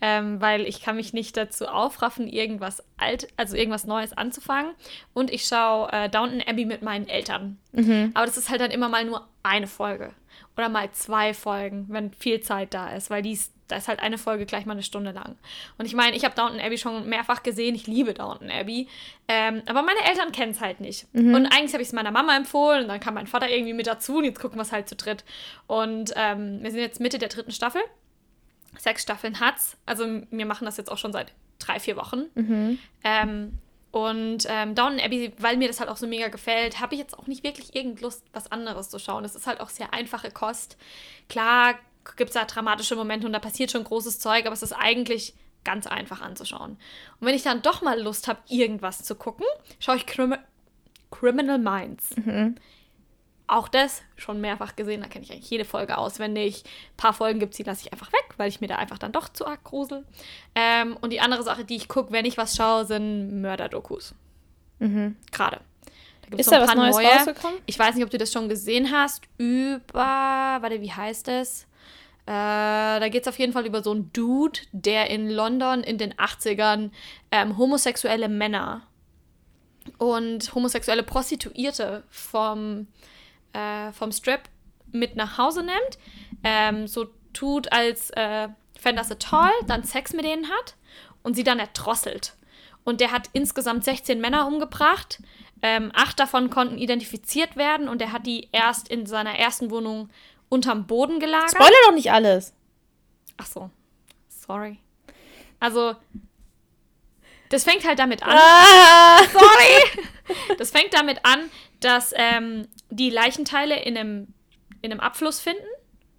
[0.01, 4.72] Ähm, weil ich kann mich nicht dazu aufraffen, irgendwas alt, also irgendwas Neues anzufangen.
[5.13, 7.58] Und ich schaue äh, Downton Abbey mit meinen Eltern.
[7.74, 8.12] Mhm.
[8.13, 10.13] Aber das ist halt dann immer mal nur eine Folge.
[10.58, 14.17] Oder mal zwei Folgen, wenn viel Zeit da ist, weil dies, da ist halt eine
[14.17, 15.36] Folge gleich mal eine Stunde lang.
[15.77, 17.75] Und ich meine, ich habe Downton Abbey schon mehrfach gesehen.
[17.75, 18.88] Ich liebe Downton Abbey.
[19.27, 21.08] Ähm, aber meine Eltern kennen es halt nicht.
[21.36, 22.84] Und eigentlich habe ich es meiner Mama empfohlen.
[22.84, 24.17] Und dann kam mein Vater irgendwie mit dazu.
[24.17, 25.24] Und jetzt gucken wir es halt zu dritt.
[25.67, 27.81] Und ähm, wir sind jetzt Mitte der dritten Staffel.
[28.77, 29.77] Sechs Staffeln hat's.
[29.86, 32.25] Also wir machen das jetzt auch schon seit drei, vier Wochen.
[33.03, 33.58] Ähm,
[33.91, 37.17] und ähm, Downton Abbey, weil mir das halt auch so mega gefällt, habe ich jetzt
[37.17, 39.25] auch nicht wirklich irgend Lust, was anderes zu schauen.
[39.25, 40.77] Es ist halt auch sehr einfache Kost.
[41.27, 41.75] Klar
[42.15, 45.34] gibt es da dramatische Momente und da passiert schon großes Zeug, aber es ist eigentlich
[45.63, 46.72] ganz einfach anzuschauen.
[47.19, 49.46] Und wenn ich dann doch mal Lust habe, irgendwas zu gucken,
[49.79, 50.38] schaue ich Crimi
[51.12, 52.12] Criminal Minds.
[53.50, 56.63] Auch das schon mehrfach gesehen, da kenne ich eigentlich jede Folge auswendig.
[56.65, 59.00] Ein paar Folgen gibt es, die lasse ich einfach weg, weil ich mir da einfach
[59.00, 60.06] dann doch zu arg grusel.
[60.53, 64.13] Ähm, und die andere Sache, die ich gucke, wenn ich was schaue, sind Mörderdokus.
[65.32, 65.62] Gerade.
[66.22, 67.08] Da gibt's Ist da was Neues neue.
[67.08, 67.58] rausgekommen?
[67.65, 69.24] Ich weiß nicht, ob du das schon gesehen hast.
[69.38, 69.94] Über,
[70.62, 71.63] warte, wie heißt es?
[72.27, 72.32] Äh,
[73.00, 76.13] da geht es auf jeden Fall über so einen Dude, der in London in den
[76.13, 76.91] 80ern
[77.32, 78.84] ähm, homosexuelle Männer
[79.98, 82.86] und homosexuelle Prostituierte vom,
[83.53, 84.41] äh, vom Strip
[84.91, 86.00] mit nach Hause nimmt,
[86.44, 90.75] ähm, so tut, als äh, fände das so toll, dann Sex mit denen hat
[91.24, 92.36] und sie dann erdrosselt.
[92.84, 95.22] Und der hat insgesamt 16 Männer umgebracht.
[95.62, 100.10] Ähm, acht davon konnten identifiziert werden und er hat die erst in seiner ersten Wohnung
[100.48, 101.51] unterm Boden gelagert.
[101.51, 102.53] Spoiler doch nicht alles.
[103.38, 103.70] Ach so.
[104.29, 104.79] Sorry.
[105.60, 105.96] Also,
[107.50, 108.36] das fängt halt damit an.
[108.38, 109.20] Ah!
[109.32, 110.06] Sorry!
[110.60, 111.50] Das fängt damit an,
[111.80, 114.34] dass ähm, die Leichenteile in einem,
[114.82, 115.66] in einem Abfluss finden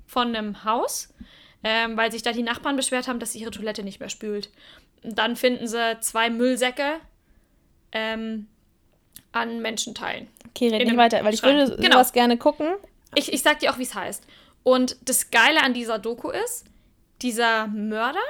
[0.07, 1.13] von einem Haus,
[1.63, 4.51] ähm, weil sich da die Nachbarn beschwert haben, dass sie ihre Toilette nicht mehr spült.
[5.03, 6.97] Und dann finden sie zwei Müllsäcke
[7.93, 8.49] ähm,
[9.33, 10.29] an Menschenteilen.
[10.49, 11.57] Okay, red nicht weiter, weil ich Schrank.
[11.57, 11.97] würde Genau.
[11.97, 12.69] sowas gerne gucken.
[13.15, 14.25] Ich, ich sag dir auch, wie es heißt.
[14.63, 16.67] Und das Geile an dieser Doku ist,
[17.23, 18.21] dieser Mörder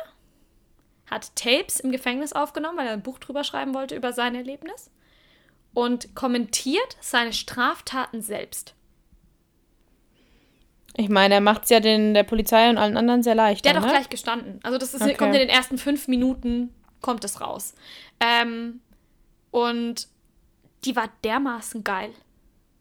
[1.06, 4.90] hat Tapes im Gefängnis aufgenommen, weil er ein Buch drüber schreiben wollte über sein Erlebnis
[5.74, 8.74] und kommentiert seine Straftaten selbst.
[10.96, 13.64] Ich meine, er macht es ja den, der Polizei und allen anderen sehr leicht.
[13.64, 13.98] Der dann, hat auch ne?
[13.98, 14.60] gleich gestanden.
[14.62, 15.14] Also das ist, Okay.
[15.14, 17.74] kommt in den ersten fünf Minuten, kommt es raus.
[18.18, 18.80] Ähm,
[19.50, 20.08] und
[20.84, 22.10] die war dermaßen geil.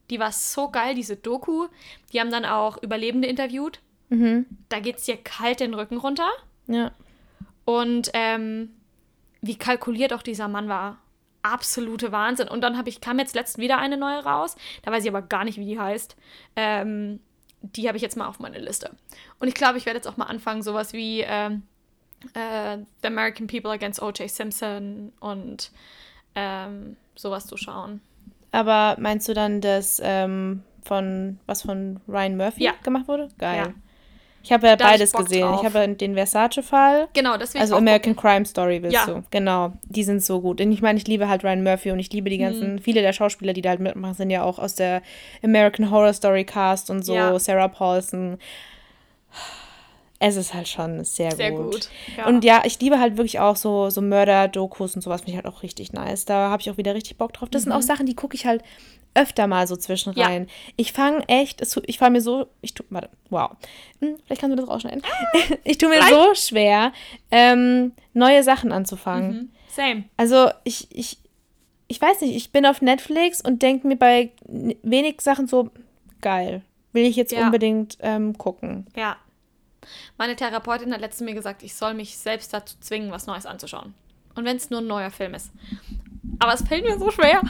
[0.09, 1.67] Die war so geil, diese Doku.
[2.11, 3.79] Die haben dann auch Überlebende interviewt.
[4.09, 4.47] Mhm.
[4.69, 6.29] Da geht es dir kalt den Rücken runter.
[6.67, 6.91] Ja.
[7.65, 8.71] Und ähm,
[9.41, 10.97] wie kalkuliert auch dieser Mann war.
[11.41, 12.47] Absolute Wahnsinn.
[12.47, 14.55] Und dann habe ich, kam jetzt letztens wieder eine neue raus.
[14.83, 16.15] Da weiß ich aber gar nicht, wie die heißt.
[16.55, 17.19] Ähm,
[17.61, 18.91] die habe ich jetzt mal auf meine Liste.
[19.39, 21.63] Und ich glaube, ich werde jetzt auch mal anfangen, sowas wie ähm,
[22.33, 24.29] äh, The American People Against O.J.
[24.29, 25.71] Simpson und
[26.35, 28.01] ähm, sowas zu schauen.
[28.51, 32.73] Aber meinst du dann, dass ähm, von was von Ryan Murphy Ja.
[32.83, 33.27] gemacht wurde?
[33.37, 33.57] Geil.
[33.67, 33.73] Ja.
[34.49, 35.43] Ich habe ja Da ich beides Bock gesehen.
[35.43, 35.59] drauf.
[35.63, 37.07] Ich habe den Versace-Fall.
[37.13, 39.05] Genau, ich Also auch American Crime Story willst Ja.
[39.05, 39.23] du.
[39.29, 39.73] Genau.
[39.83, 40.59] Die sind so gut.
[40.59, 42.79] Und ich meine, ich liebe halt Ryan Murphy und ich liebe die ganzen, Mhm.
[42.79, 45.03] viele der Schauspieler, die da halt mitmachen, sind ja auch aus der
[45.43, 47.37] American Horror Story Cast und so, Ja.
[47.37, 48.39] Sarah Paulson.
[50.21, 51.71] Es ist halt schon sehr, Sehr gut.
[51.71, 52.27] gut, ja.
[52.27, 55.47] Und ja, ich liebe halt wirklich auch so, so Mörder-Dokus und sowas, finde ich halt
[55.47, 56.25] auch richtig nice.
[56.25, 57.47] Da habe ich auch wieder richtig Bock drauf.
[57.49, 58.61] Das sind auch Sachen, die gucke ich halt
[59.15, 60.17] öfter mal so zwischen Mhm.
[60.19, 60.25] Ja.
[60.27, 60.47] rein.
[60.75, 63.51] Ich fange echt, es, ich fahre mir so, ich tu, warte, wow.
[64.01, 65.01] Hm, vielleicht kannst du das rausschneiden.
[65.63, 66.91] ich tue mir so schwer,
[67.31, 69.31] ähm, neue Sachen anzufangen.
[69.31, 69.49] Mhm.
[69.69, 70.03] Same.
[70.17, 71.17] Also ich, ich,
[71.87, 74.31] ich weiß nicht, ich bin auf Netflix und denke mir bei
[74.83, 75.69] wenig Sachen so,
[76.21, 77.45] geil, will ich jetzt Ja.
[77.45, 78.85] unbedingt ähm, gucken.
[78.97, 79.15] Ja.
[80.17, 83.93] Meine Therapeutin hat letztens mir gesagt, ich soll mich selbst dazu zwingen, was Neues anzuschauen.
[84.35, 85.51] Und wenn es nur ein neuer Film ist.
[86.39, 87.41] Aber es fällt mir so schwer.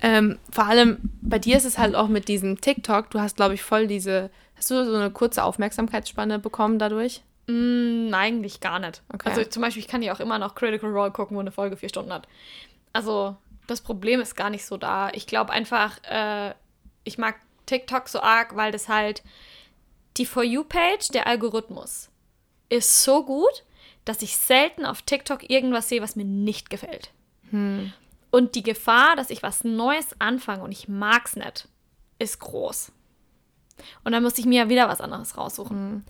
[0.00, 3.54] Ähm, vor allem bei dir ist es halt auch mit diesem TikTok, du hast, glaube
[3.54, 7.22] ich, voll diese, hast du so eine kurze Aufmerksamkeitsspanne bekommen dadurch?
[7.46, 9.02] Mm, eigentlich gar nicht.
[9.12, 9.30] Okay.
[9.30, 11.76] Also zum Beispiel, ich kann ja auch immer noch Critical Role gucken, wo eine Folge
[11.76, 12.26] vier Stunden hat.
[12.92, 15.10] Also das Problem ist gar nicht so da.
[15.12, 16.54] Ich glaube einfach, äh,
[17.04, 19.22] ich mag TikTok so arg, weil das halt
[20.16, 22.10] die For You-Page, der Algorithmus,
[22.68, 23.64] ist so gut,
[24.04, 27.12] dass ich selten auf TikTok irgendwas sehe, was mir nicht gefällt.
[28.30, 31.68] Und die Gefahr, dass ich was Neues anfange und ich mag's nicht,
[32.18, 32.92] ist groß.
[34.04, 36.04] Und dann muss ich mir ja wieder was anderes raussuchen.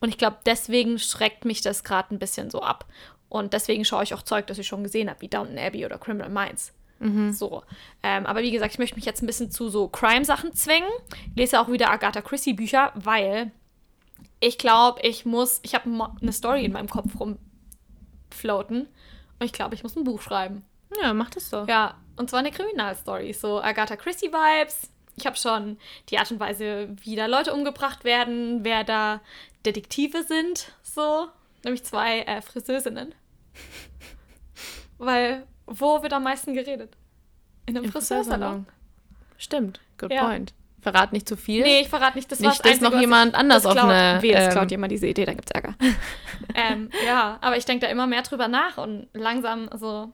[0.00, 2.86] Und ich glaube, deswegen schreckt mich das gerade ein bisschen so ab.
[3.28, 5.98] Und deswegen schaue ich auch Zeug, das ich schon gesehen habe, wie Downton Abbey oder
[5.98, 6.72] Criminal Minds.
[7.32, 7.62] So.
[8.02, 10.88] Ähm, aber wie gesagt, ich möchte mich jetzt ein bisschen zu so Crime-Sachen zwingen.
[11.30, 13.52] Ich lese auch wieder Agatha Christie-Bücher, weil
[14.40, 15.88] ich glaube, ich muss, ich habe
[16.20, 18.80] eine Story in meinem Kopf rumfloaten
[19.38, 20.64] und ich glaube, ich muss ein Buch schreiben.
[21.00, 21.68] Ja, mach das doch.
[21.68, 23.32] Ja, und zwar eine Kriminalstory.
[23.32, 24.90] So Agatha Christie-Vibes.
[25.16, 25.78] Ich habe schon
[26.10, 29.20] die Art und Weise, wie da Leute umgebracht werden, wer da
[29.66, 31.28] Detektive sind, so.
[31.64, 33.14] Nämlich zwei äh, Friseurinnen.
[34.98, 36.96] Weil, wo wird am meisten geredet?
[37.66, 38.66] In einem Im Friseursalon.
[39.36, 40.24] Stimmt, good Ja.
[40.24, 40.54] point.
[40.80, 41.62] Verrat nicht zu viel.
[41.62, 44.22] Nee, ich verrate nicht, das Nicht, das dass noch jemand ich, anders das auf eine,
[44.22, 45.74] Weh, jetzt ähm, klaut jemand diese Idee, dann gibt's Ärger.
[46.54, 50.12] ähm, ja, aber ich denke da immer mehr drüber nach und langsam so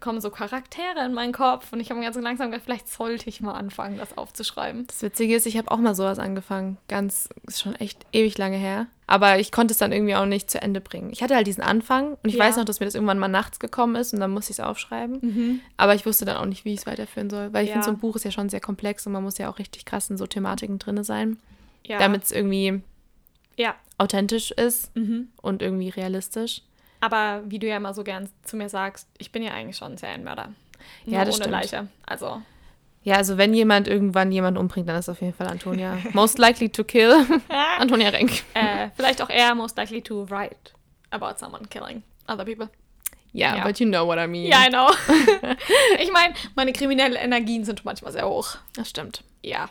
[0.00, 3.40] kommen so Charaktere in meinen Kopf und ich habe ganz langsam gedacht, vielleicht sollte ich
[3.40, 4.86] mal anfangen, das aufzuschreiben.
[4.86, 6.78] Das Witzige ist, ich habe auch mal sowas angefangen.
[6.88, 8.86] Ganz, ist schon echt ewig lange her.
[9.06, 11.10] Aber ich konnte es dann irgendwie auch nicht zu Ende bringen.
[11.10, 12.44] Ich hatte halt diesen Anfang und ich Ja.
[12.44, 14.64] weiß noch, dass mir das irgendwann mal nachts gekommen ist und dann musste ich es
[14.64, 15.62] aufschreiben.
[15.78, 17.52] Aber ich wusste dann auch nicht, wie ich es weiterführen soll.
[17.52, 17.74] Weil ich Ja.
[17.74, 19.84] finde, so ein Buch ist ja schon sehr komplex und man muss ja auch richtig
[19.86, 21.38] krass in so Thematiken drin sein,
[21.86, 21.98] Ja.
[21.98, 22.82] damit es irgendwie
[23.96, 25.28] authentisch ist Mhm.
[25.42, 26.62] und irgendwie realistisch.
[27.00, 29.92] Aber wie du ja immer so gern zu mir sagst, ich bin ja eigentlich schon
[29.92, 30.48] ein Serienmörder.
[31.04, 31.50] Ja, Nur das ohne stimmt.
[31.52, 31.88] Leiche.
[32.06, 32.42] Also,
[33.04, 35.98] Ja, also wenn jemand irgendwann jemanden umbringt, dann ist es auf jeden Fall Antonia.
[36.12, 37.14] Most likely to kill.
[37.78, 38.42] Antonia Renk.
[38.54, 40.72] äh, vielleicht auch eher most likely to write
[41.10, 42.68] about someone killing other people.
[43.32, 43.64] Ja, Ja.
[43.64, 44.46] but you know what I mean.
[44.46, 44.88] Ja, I know.
[46.00, 48.56] ich meine, meine kriminellen Energien sind manchmal sehr hoch.
[48.74, 49.22] Das stimmt.
[49.42, 49.68] Ja.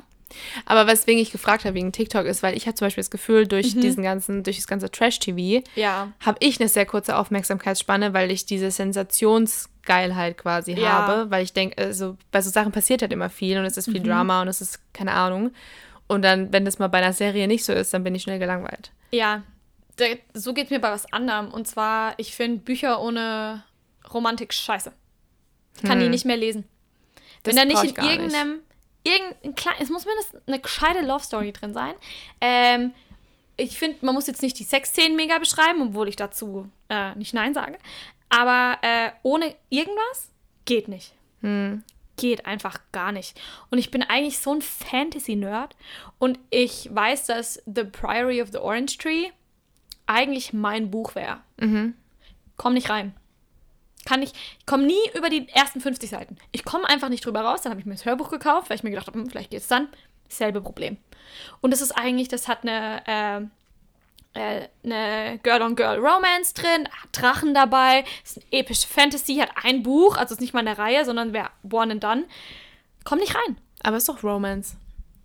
[0.65, 3.47] Aber weswegen ich gefragt habe wegen TikTok ist, weil ich habe zum Beispiel das Gefühl,
[3.47, 3.81] durch Mhm.
[3.81, 6.11] diesen ganzen, durch das ganze Trash-TV Ja.
[6.25, 10.89] habe ich eine sehr kurze Aufmerksamkeitsspanne, weil ich diese Sensationsgeilheit quasi Ja.
[10.89, 13.87] habe, weil ich denke, also bei so Sachen passiert halt immer viel und es ist
[13.87, 13.91] Mhm.
[13.93, 15.51] viel Drama und es ist keine Ahnung.
[16.07, 18.39] Und dann, wenn das mal bei einer Serie nicht so ist, dann bin ich schnell
[18.39, 18.91] gelangweilt.
[19.11, 19.43] Ja.
[20.33, 21.51] So geht mir bei was anderem.
[21.51, 23.63] Und zwar, ich finde Bücher ohne
[24.13, 24.91] Romantik scheiße.
[25.77, 26.65] Ich kann die nicht mehr lesen.
[27.43, 28.35] Das Wenn da nicht in gar nicht.
[29.03, 31.93] Irgendein klein, es muss mindestens eine gescheite Love Story drin sein.
[32.41, 32.93] Ähm,
[33.57, 37.33] ich finde, man muss jetzt nicht die Sexszenen mega beschreiben, obwohl ich dazu äh, nicht
[37.33, 37.77] Nein sage.
[38.29, 40.31] Aber äh, ohne irgendwas
[40.65, 41.13] geht nicht.
[41.41, 41.83] Hm.
[42.17, 43.39] Geht einfach gar nicht.
[43.69, 45.75] Und ich bin eigentlich so ein Fantasy-Nerd.
[46.19, 49.29] Und ich weiß, dass The Priory of the Orange Tree
[50.07, 51.41] eigentlich mein Buch wäre.
[51.57, 51.95] Mhm.
[52.55, 53.13] Komm nicht rein.
[54.07, 56.37] Kann ich, ich komme nie über die ersten 50 Seiten.
[56.53, 57.61] Ich komme einfach nicht drüber raus.
[57.61, 59.59] Dann habe ich mir das Hörbuch gekauft, weil ich mir gedacht habe, hm, vielleicht geht
[59.59, 59.89] es dann.
[60.29, 60.95] Selbe Problem.
[61.59, 63.49] Und es ist eigentlich, das hat eine,
[64.33, 70.15] äh, äh, eine Girl-on-Girl-Romance drin, hat Drachen dabei, ist eine epische Fantasy, hat ein Buch,
[70.15, 72.23] also ist nicht mal eine Reihe, sondern wäre One and Done.
[73.03, 73.57] Komm nicht rein.
[73.83, 74.77] Aber es ist doch Romance.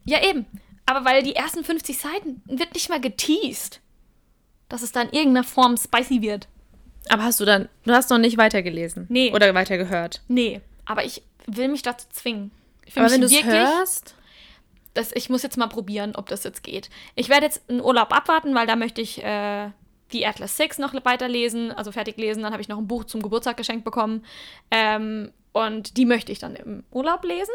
[0.07, 0.45] Ja, eben.
[0.87, 3.81] Aber weil die ersten 50 Seiten wird nicht mal geteased,
[4.69, 6.49] dass es dann in irgendeiner Form spicy wird.
[7.09, 9.07] Aber hast du dann, du hast noch nicht weitergelesen?
[9.09, 9.33] Nee.
[9.33, 10.23] Oder weitergehört?
[10.29, 12.51] Nee, aber ich will mich dazu zwingen.
[12.85, 14.15] Ich will Aber wenn du mich es wirklich, hörst,
[14.95, 16.91] das, ich muss jetzt mal probieren, ob das jetzt geht.
[17.15, 19.71] Ich werde jetzt einen Urlaub abwarten, weil da möchte ich äh,
[20.13, 22.43] die Atlas Six noch weiterlesen, also fertig lesen.
[22.43, 24.25] Dann habe ich noch ein Buch zum Geburtstag geschenkt bekommen.
[24.71, 27.55] Ähm, und die möchte ich dann im Urlaub lesen,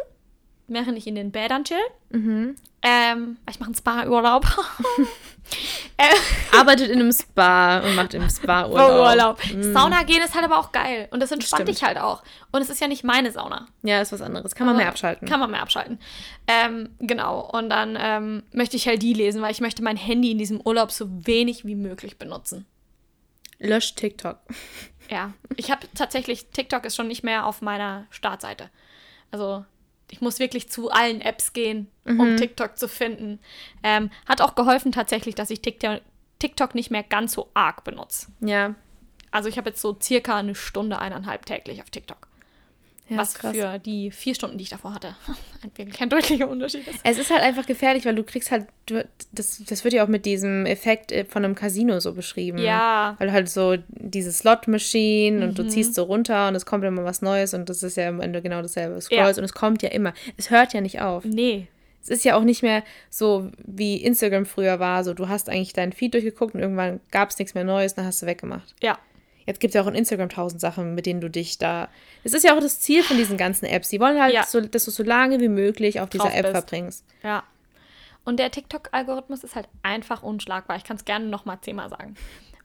[0.68, 1.78] während ich in den Bädern chill.
[2.10, 2.56] Mhm.
[2.82, 4.46] Ähm, ich mache einen Spa-Urlaub.
[5.98, 9.10] äh, arbeitet in einem Spa und macht im Spa Urlaub.
[9.10, 9.42] Urlaub.
[9.74, 11.08] Sauna gehen ist halt aber auch geil.
[11.12, 11.78] Und das entspannt Stimmt.
[11.78, 12.24] dich halt auch.
[12.52, 13.68] Und es ist ja nicht meine Sauna.
[13.82, 14.56] Ja, ist was anderes.
[14.56, 15.28] Kann man mehr abschalten.
[15.28, 16.00] Kann man mehr abschalten.
[16.48, 17.50] Ähm, genau.
[17.52, 20.62] Und dann ähm, möchte ich halt die lesen, weil ich möchte mein Handy in diesem
[20.62, 22.66] Urlaub so wenig wie möglich benutzen.
[23.60, 24.38] Lösch TikTok.
[25.10, 25.34] Ja.
[25.56, 28.70] Ich habe tatsächlich, TikTok ist schon nicht mehr auf meiner Startseite.
[29.32, 29.66] Also
[30.10, 33.40] ich muss wirklich zu allen Apps gehen, um TikTok zu finden.
[33.84, 36.02] Ähm, hat auch geholfen tatsächlich, dass ich TikTok,
[36.40, 38.28] TikTok nicht mehr ganz so arg benutze.
[38.40, 38.76] Ja.
[39.32, 42.28] Also ich habe jetzt so circa eine Stunde, eineinhalb täglich auf TikTok.
[43.10, 43.56] Ja was krass.
[43.56, 45.16] für die vier Stunden, die ich davor hatte,
[45.64, 47.00] ein wirklich ein deutlicher Unterschied ist.
[47.04, 50.08] Es ist halt einfach gefährlich, weil du kriegst halt, du, das, das wird ja auch
[50.08, 52.58] mit diesem Effekt äh, von einem Casino so beschrieben.
[52.58, 53.16] Ja.
[53.20, 55.70] Weil halt so diese Slot-Machine und du Mhm.
[55.70, 58.42] ziehst so runter und es kommt immer was Neues und das ist ja am Ende
[58.42, 58.96] genau dasselbe.
[58.96, 60.14] Du scrollst und es kommt ja immer.
[60.38, 61.24] Es hört ja nicht auf.
[61.26, 61.68] Nee.
[62.02, 65.04] Es ist ja auch nicht mehr so, wie Instagram früher war.
[65.04, 68.06] So, du hast eigentlich deinen Feed durchgeguckt und irgendwann gab es nichts mehr Neues, dann
[68.06, 68.76] hast du weggemacht.
[68.82, 68.98] Ja.
[69.48, 71.88] Jetzt gibt es ja auch in Instagram tausend Sachen, mit denen du dich da.
[72.24, 73.90] Es ist ja auch das Ziel von diesen ganzen Apps.
[73.90, 74.44] Die wollen halt, Ja.
[74.44, 76.52] so, dass du so lange wie möglich auf dieser App bist.
[76.52, 77.06] verbringst.
[77.24, 77.44] Ja.
[78.26, 80.76] Und der TikTok-Algorithmus ist halt einfach unschlagbar.
[80.78, 82.16] Ich kann es gerne noch mal zehnmal sagen.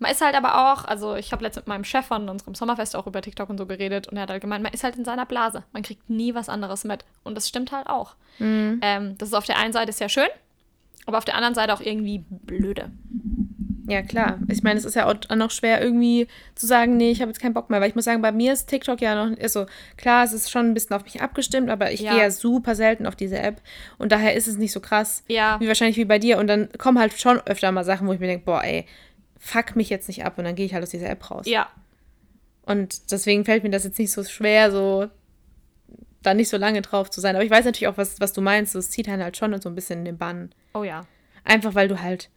[0.01, 2.97] Man ist halt aber auch, also ich habe letztens mit meinem Chef von unserem Sommerfest
[2.97, 5.05] auch über TikTok und so geredet und er hat halt gemeint, man ist halt in
[5.05, 5.62] seiner Blase.
[5.73, 7.05] Man kriegt nie was anderes mit.
[7.23, 8.16] Und das stimmt halt auch.
[8.40, 10.27] Ähm, das ist auf der einen Seite sehr schön,
[11.07, 12.90] aber auf der anderen Seite auch irgendwie blöde.
[13.88, 14.38] Ja, klar.
[14.49, 17.40] Ich meine, es ist ja auch noch schwer irgendwie zu sagen, nee, ich habe jetzt
[17.40, 17.81] keinen Bock mehr.
[17.81, 19.66] Weil ich muss sagen, bei mir ist TikTok ja noch, also
[19.97, 22.12] klar, es ist schon ein bisschen auf mich abgestimmt, aber ich Ja.
[22.12, 23.61] gehe ja super selten auf diese App.
[23.99, 25.59] Und daher ist es nicht so krass, Ja.
[25.61, 26.38] wie wahrscheinlich wie bei dir.
[26.38, 28.87] Und dann kommen halt schon öfter mal Sachen, wo ich mir denke, boah, ey,
[29.38, 30.38] fuck mich jetzt nicht ab.
[30.38, 31.47] Und dann gehe ich halt aus dieser App raus.
[31.47, 31.66] Ja,
[32.64, 35.09] Und deswegen fällt mir das jetzt nicht so schwer, so
[36.23, 37.35] da nicht so lange drauf zu sein.
[37.35, 38.75] Aber ich weiß natürlich auch, was, was du meinst.
[38.75, 40.55] So, Es zieht einen halt schon so ein bisschen in den Bann.
[40.75, 41.01] oh ja.
[41.45, 42.31] Einfach weil du halt.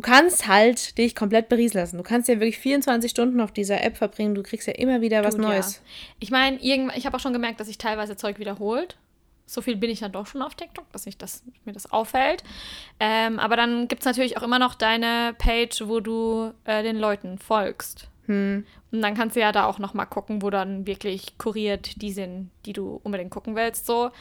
[0.00, 1.98] Du kannst halt dich komplett berieseln lassen.
[1.98, 4.34] Du kannst ja wirklich 24 Stunden auf dieser App verbringen.
[4.34, 5.74] Du kriegst ja immer wieder was Tut, Neues.
[5.74, 5.82] Ja.
[6.20, 8.96] Ich meine, irgendwann, ich habe auch schon gemerkt, dass sich teilweise Zeug wiederholt.
[9.44, 12.44] So viel bin ich dann doch schon auf TikTok, dass ich das, mir das auffällt.
[12.98, 16.96] Ähm, aber dann gibt es natürlich auch immer noch deine Page, wo du äh, den
[16.96, 18.08] Leuten folgst.
[18.24, 18.64] Hm.
[18.90, 22.12] Und dann kannst du ja da auch noch mal gucken, wo dann wirklich kuriert die
[22.12, 23.84] sind, die du unbedingt gucken willst.
[23.84, 24.12] So,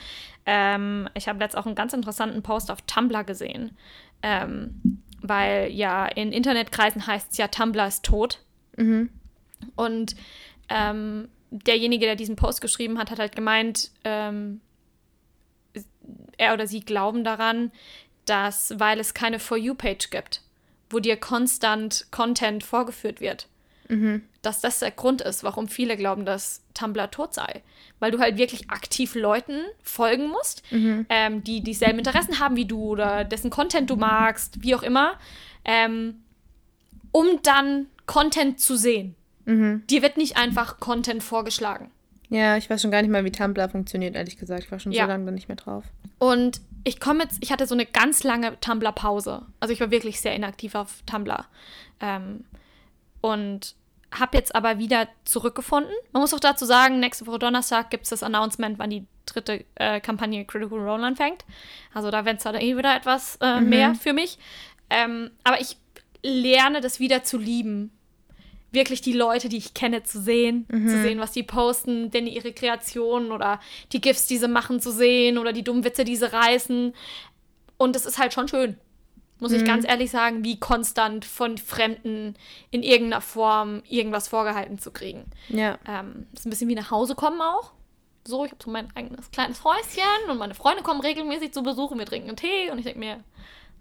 [0.46, 3.78] ähm, ich habe jetzt auch einen ganz interessanten Post auf Tumblr gesehen,
[4.22, 4.82] ähm,
[5.22, 8.42] weil ja in Internetkreisen heißt es ja Tumblr ist tot.
[9.76, 10.16] Und
[10.70, 14.62] ähm, derjenige, der diesen Post geschrieben hat, hat halt gemeint, ähm,
[16.38, 17.72] er oder sie glauben daran,
[18.26, 20.42] dass, weil es keine For You-Page gibt,
[20.90, 23.48] wo dir konstant Content vorgeführt wird,
[24.44, 27.64] dass das der Grund ist, warum viele glauben, dass Tumblr tot sei.
[28.00, 32.82] Weil du halt wirklich aktiv Leuten folgen musst, ähm, die dieselben Interessen haben wie du
[32.84, 35.14] oder dessen Content du magst, wie auch immer,
[35.66, 36.22] ähm,
[37.12, 39.16] um dann Content zu sehen.
[39.46, 41.90] Dir wird nicht einfach Content vorgeschlagen.
[42.30, 44.64] Ja, ich weiß schon gar nicht mal, wie Tumblr funktioniert, ehrlich gesagt.
[44.66, 45.06] Ich war schon Ja.
[45.06, 45.84] so lange da nicht mehr drauf.
[46.20, 49.42] Und ich komme jetzt, ich hatte so eine ganz lange Tumblr-Pause.
[49.60, 51.46] Also ich war wirklich sehr inaktiv auf Tumblr.
[52.00, 52.44] Ähm,
[53.22, 53.74] und
[54.12, 55.94] habe jetzt aber wieder zurückgefunden.
[56.12, 59.66] Man muss auch dazu sagen, nächste Woche Donnerstag gibt es das Announcement, wann die dritte
[59.76, 61.46] äh, Kampagne Critical Role anfängt.
[61.94, 64.40] Also da wird es dann eh wieder etwas äh, mehr für mich.
[64.90, 65.78] Ähm, aber ich
[66.24, 67.92] lerne das wieder zu lieben.
[68.72, 72.54] Wirklich die Leute, die ich kenne, zu sehen, zu sehen, was die posten, denn ihre
[72.54, 73.60] Kreationen oder
[73.94, 76.94] die GIFs, die sie machen, zu sehen oder die dummen Witze, die sie reißen.
[77.78, 78.78] Und es ist halt schon schön,
[79.40, 82.36] muss ich ganz ehrlich sagen, wie konstant von Fremden
[82.72, 85.26] in irgendeiner Form irgendwas vorgehalten zu kriegen.
[85.48, 85.78] Ja.
[85.88, 87.72] Ähm, ist ein bisschen wie nach Hause kommen auch.
[88.26, 91.92] So, ich habe so mein eigenes kleines Häuschen und meine Freunde kommen regelmäßig zu Besuch
[91.92, 93.24] und wir trinken einen Tee und ich denke mir,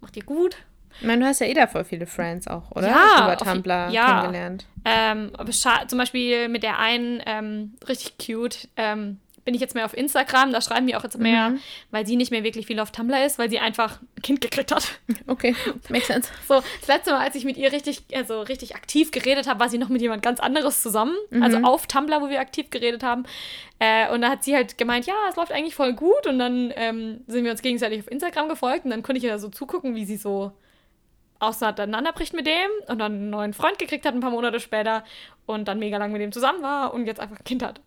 [0.00, 0.56] macht ihr gut.
[1.00, 2.88] Ich meine, du hast ja eh da voll viele Friends auch, oder?
[2.88, 4.20] Ja, über Tumblr ja.
[4.20, 4.66] kennengelernt.
[4.84, 9.86] Ähm, aber zum Beispiel mit der einen, ähm, richtig cute, ähm, bin ich jetzt mehr
[9.86, 11.54] auf Instagram, da schreiben wir auch jetzt mehr,
[11.90, 14.70] weil sie nicht mehr wirklich viel auf Tumblr ist, weil sie einfach ein Kind gekriegt
[14.72, 15.00] hat.
[15.26, 15.56] Okay,
[15.88, 16.30] makes sense.
[16.46, 19.70] So, das letzte Mal, als ich mit ihr richtig, also richtig aktiv geredet habe, war
[19.70, 21.14] sie noch mit jemand ganz anderes zusammen.
[21.40, 23.24] Also auf Tumblr, wo wir aktiv geredet haben.
[23.78, 26.26] Äh, und da hat sie halt gemeint, ja, es läuft eigentlich voll gut.
[26.26, 29.30] Und dann ähm, sind wir uns gegenseitig auf Instagram gefolgt und dann konnte ich ihr
[29.30, 30.52] da so zugucken, wie sie so
[31.38, 35.04] auseinanderbricht mit dem und dann einen neuen Freund gekriegt hat ein paar Monate später
[35.46, 37.80] und dann mega lang mit dem zusammen war und jetzt einfach ein Kind hat.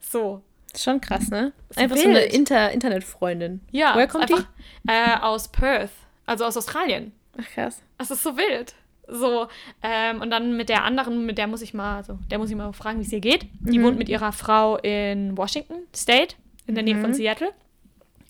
[0.00, 0.42] So.
[0.76, 1.52] Schon krass, ne?
[1.74, 2.20] Einfach so eine.
[2.20, 2.68] Inter Ja.
[2.68, 3.60] Internetfreundin.
[3.94, 4.46] Woher ist kommt einfach,
[4.88, 5.90] Äh, aus Perth,
[6.26, 7.12] also aus Australien.
[7.36, 7.42] die?
[7.42, 7.82] Ach, krass.
[7.98, 8.74] Das ist so wild.
[9.08, 9.46] So,
[9.82, 12.56] ähm, und dann mit der anderen, mit der muss ich mal, also der muss ich
[12.56, 13.46] mal fragen, wie es ihr geht.
[13.60, 16.34] Die wohnt mit ihrer Frau in Washington State,
[16.66, 17.52] in der Nähe von Seattle.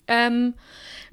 [0.07, 0.53] Ähm,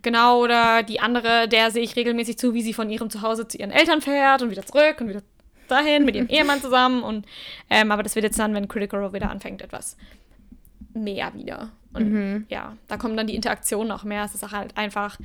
[0.02, 3.56] genau, oder die andere, der sehe ich regelmäßig zu, wie sie von ihrem Zuhause zu
[3.56, 5.22] ihren Eltern fährt und wieder zurück und wieder
[5.68, 7.02] dahin mit ihrem Ehemann zusammen.
[7.02, 7.24] Und,
[7.70, 9.96] ähm, aber das wird jetzt dann, wenn Critical Role wieder anfängt, etwas
[10.94, 11.70] mehr wieder.
[11.92, 14.24] Und ja, da kommen dann die Interaktionen auch mehr.
[14.24, 15.18] Es ist auch halt einfach,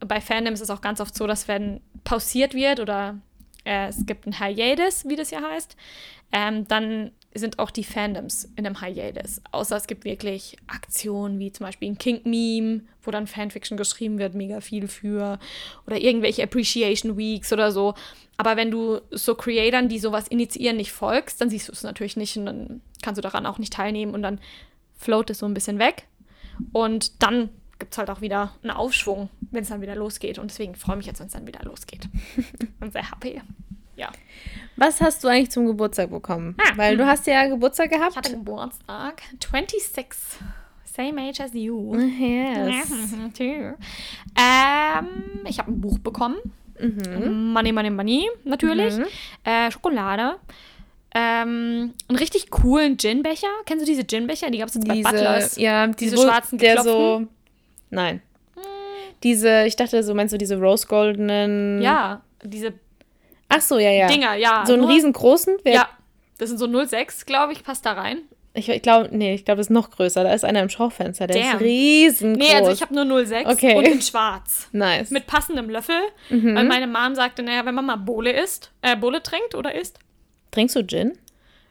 [0.00, 3.18] bei Fandoms ist es auch ganz oft so, dass wenn pausiert wird oder
[3.64, 5.76] äh, es gibt ein Hiatus, wie das ja heißt,
[6.32, 9.40] ähm, dann sind auch die Fandoms in einem Hiatus.
[9.50, 14.34] Außer es gibt wirklich Aktionen wie zum Beispiel ein Kink-Meme, wo dann Fanfiction geschrieben wird,
[14.34, 15.38] mega viel für.
[15.86, 17.94] Oder irgendwelche Appreciation Weeks oder so.
[18.36, 22.16] Aber wenn du so Creatoren, die sowas initiieren, nicht folgst, dann siehst du es natürlich
[22.16, 24.40] nicht und dann kannst du daran auch nicht teilnehmen und dann
[24.96, 26.06] float es so ein bisschen weg.
[26.72, 30.38] Und dann gibt es halt auch wieder einen Aufschwung, wenn es dann wieder losgeht.
[30.38, 32.08] Und deswegen freue ich mich jetzt, wenn es dann wieder losgeht.
[32.80, 33.40] Bin sehr happy.
[33.96, 34.10] Ja.
[34.76, 36.56] Was hast du eigentlich zum Geburtstag bekommen?
[36.58, 38.10] Ah, Weil du hast ja Geburtstag gehabt.
[38.12, 39.22] Ich hatte Geburtstag.
[39.40, 40.06] 26.
[40.84, 41.94] Same age as you.
[41.96, 42.90] Yes.
[42.90, 43.74] Mhm, too.
[44.36, 45.06] Ähm,
[45.48, 46.36] ich habe ein Buch bekommen.
[46.80, 48.94] Money, Money, Money, natürlich.
[49.44, 50.36] Äh, Schokolade.
[51.14, 53.46] Ähm, einen richtig coolen Ginbecher.
[53.66, 54.50] Kennst du diese Ginbecher?
[54.50, 55.50] Die gab es jetzt bei Butlers.
[55.54, 57.24] Diese, ja, Diese wo schwarzen der geklopften?
[57.24, 57.28] so.
[57.90, 58.22] Nein.
[59.22, 61.80] Diese, ich dachte, so meinst du diese rose-goldenen.
[61.80, 62.74] Ja, diese
[63.48, 64.06] Ach so, ja, ja.
[64.08, 64.64] Dinger, ja.
[64.66, 65.58] So einen nur- riesengroßen?
[65.64, 65.88] Ja,
[66.38, 68.22] das sind so 06, glaube ich, passt da rein.
[68.56, 70.22] Ich, ich glaube, nee, ich glaube, das ist noch größer.
[70.22, 71.54] Da ist einer im Schaufenster, der Damn.
[71.56, 72.38] ist riesengroß.
[72.38, 73.76] Nee, also ich habe nur 06 Okay.
[73.76, 74.68] und in schwarz.
[74.70, 75.10] Nice.
[75.10, 76.00] Mit passendem Löffel.
[76.30, 76.54] Mhm.
[76.54, 79.98] Weil meine Mom sagte, naja, wenn man mal Bohle isst, äh, Bohle trinkt oder isst.
[80.52, 81.18] Trinkst du Gin?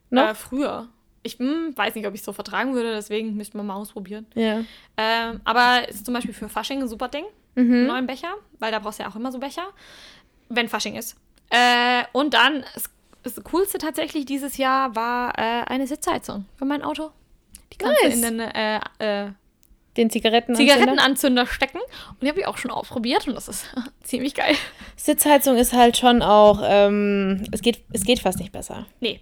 [0.09, 0.29] Noch?
[0.31, 0.89] Äh, früher.
[1.23, 4.25] Ich hm, weiß nicht, ob ich es so vertragen würde, deswegen müssten wir mal ausprobieren.
[4.35, 4.65] Ja.
[4.97, 7.23] Ähm, aber ist zum Beispiel für Fasching ein super Ding.
[7.55, 7.73] Mhm.
[7.73, 9.67] Einen neuen Becher, weil da brauchst du ja auch immer so Becher,
[10.49, 11.15] wenn Fasching ist.
[11.53, 12.89] Äh, und dann, das,
[13.23, 17.11] das Coolste tatsächlich dieses Jahr war äh, eine Sitzheizung für mein Auto.
[17.71, 18.19] Die kannst Nice.
[18.21, 19.31] du in den äh, äh,
[19.97, 20.55] Den Zigaretten.
[20.55, 21.77] Zigarettenanzünder stecken.
[22.09, 23.65] Und die habe ich auch schon ausprobiert und das ist
[24.03, 24.55] ziemlich geil.
[24.95, 28.85] Sitzheizung ist halt schon auch, ähm, es geht, es geht fast nicht besser.
[28.99, 29.19] Nee,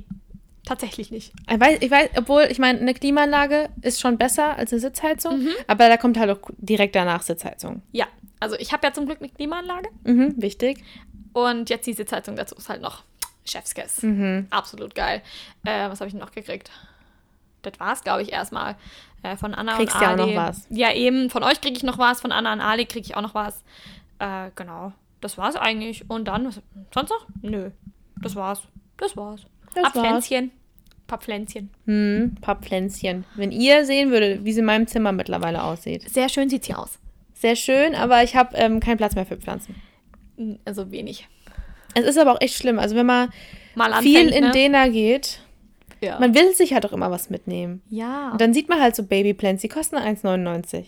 [0.65, 1.34] tatsächlich nicht.
[1.52, 5.39] Ich weiß, ich weiß obwohl, ich meine, eine Klimaanlage ist schon besser als eine Sitzheizung,
[5.44, 5.50] Mhm.
[5.67, 7.82] aber da kommt halt auch direkt danach Sitzheizung.
[7.91, 8.08] Ja,
[8.39, 10.84] also ich habe ja zum Glück eine Klimaanlage Mhm, wichtig.
[11.34, 13.04] Und jetzt die Sitzheizung dazu ist halt noch
[13.46, 14.04] Chefskiss.
[14.04, 14.48] Mhm.
[14.50, 15.22] Absolut geil.
[15.63, 16.72] Äh, was habe ich noch gekriegt?
[17.62, 18.76] Das war's, glaube ich, erstmal.
[19.24, 20.34] Äh, von Anna Kriegst und ja auch Ali.
[20.34, 20.67] noch was.
[20.70, 21.30] Ja, eben.
[21.30, 23.63] Von euch kriege ich noch was, von Anna und Ali kriege ich auch noch was.
[24.20, 24.94] Äh, genau.
[25.20, 26.10] Das war's eigentlich.
[26.10, 26.62] Und dann, was,
[26.94, 27.28] sonst noch?
[27.41, 27.70] Nö.
[28.22, 28.62] Das war's.
[28.98, 29.41] Das war's.
[29.76, 30.08] Das Ab war's.
[30.08, 30.52] Pflänzchen.
[31.08, 31.70] Paar Pflänzchen.
[31.86, 33.26] Hm, ein paar Pflänzchen.
[33.36, 36.10] Wenn ihr sehen würdet, wie sie in meinem Zimmer mittlerweile aussieht.
[36.10, 36.98] Sehr schön sieht's hier aus.
[37.34, 39.76] Sehr schön, aber ich habe ähm, keinen Platz mehr für Pflanzen.
[40.65, 41.28] Also wenig.
[41.94, 42.80] Es ist aber auch echt schlimm.
[42.80, 43.30] Also wenn man
[43.76, 44.52] Mal anfängt, viel in ne?
[44.52, 45.39] Dena geht,
[46.02, 46.20] ja.
[46.20, 47.82] man will sich halt auch immer was mitnehmen.
[47.89, 48.32] ja.
[48.32, 50.86] Und dann sieht man halt so Babyplants, die kosten 1,99.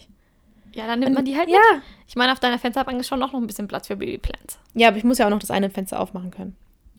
[0.74, 1.60] ja, dann nimmt man die halt Ja.
[1.76, 1.84] mit.
[2.08, 4.60] Ich meine, auf deiner Fensterbank ist schon noch ein bisschen Platz für Babyplants.
[4.74, 6.56] Ja, aber ich muss ja auch noch das eine Fenster aufmachen können.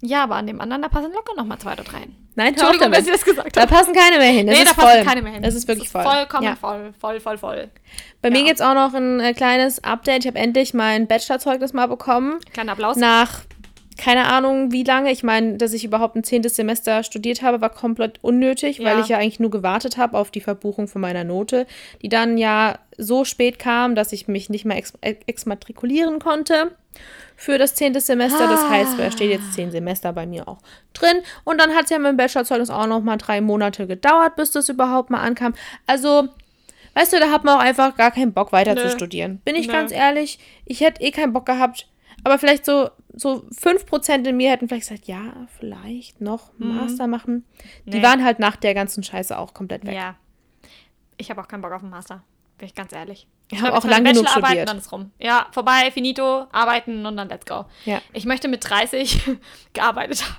[0.07, 2.15] Ja, aber an dem anderen, da passen locker noch mal zwei oder drei hin.
[2.35, 3.73] Nein, hör Entschuldigung, dass ich das gesagt Da habe.
[3.75, 4.47] passen keine mehr hin.
[4.47, 4.91] Das Nee, ist da voll.
[4.93, 5.43] passen keine mehr hin.
[5.43, 6.13] Das ist wirklich Das voll.
[6.13, 6.57] Vollkommen Ja.
[6.57, 7.71] voll, voll, voll, voll.
[8.21, 8.45] Bei mir Ja.
[8.47, 10.25] gibt es auch noch ein äh, kleines Update.
[10.25, 12.39] Ich habe endlich mein Bachelorzeugnis mal bekommen.
[12.53, 12.97] Kleiner Applaus.
[12.97, 13.41] Nach
[13.97, 15.13] keine Ahnung wie lange.
[15.13, 19.01] Ich meine, dass ich überhaupt ein zehntes Semester studiert habe, war komplett unnötig, weil Ja.
[19.01, 21.67] ich ja eigentlich nur gewartet habe auf die Verbuchung von meiner Note,
[22.03, 26.73] die dann ja so spät kam, dass ich mich nicht mehr ex äh, exmatrikulieren konnte
[27.37, 28.47] für das zehnte Semester.
[28.47, 30.59] Das heißt, da steht jetzt zehn Semester bei mir auch
[30.93, 31.19] drin.
[31.45, 34.53] Und dann hat es ja mit dem Bachelorzeugnis auch noch mal drei Monate gedauert, bis
[34.53, 35.55] das überhaupt mal ankam.
[35.87, 36.29] Also
[36.97, 38.91] Weißt du, da hat man auch einfach gar keinen Bock weiter zu Nö.
[38.91, 39.39] studieren.
[39.45, 39.73] Bin ich Nö.
[39.73, 41.89] ganz ehrlich, ich hätte eh keinen Bock gehabt.
[42.23, 47.45] Aber vielleicht so, so 5% in mir hätten vielleicht gesagt, ja, vielleicht noch Master machen.
[47.85, 48.03] Die Nee.
[48.05, 49.95] waren halt nach der ganzen Scheiße auch komplett weg.
[49.97, 50.15] Ja.
[51.17, 52.23] Ich habe auch keinen Bock auf den Master.
[52.59, 53.27] Bin ich ganz ehrlich.
[53.51, 54.69] Ich habe auch lange genug studiert.
[54.69, 55.11] Dann ist rum.
[55.19, 57.67] Ja, vorbei, finito, arbeiten und dann let's go.
[57.85, 58.01] Ja.
[58.13, 59.21] Ich möchte mit 30
[59.75, 60.37] gearbeitet haben.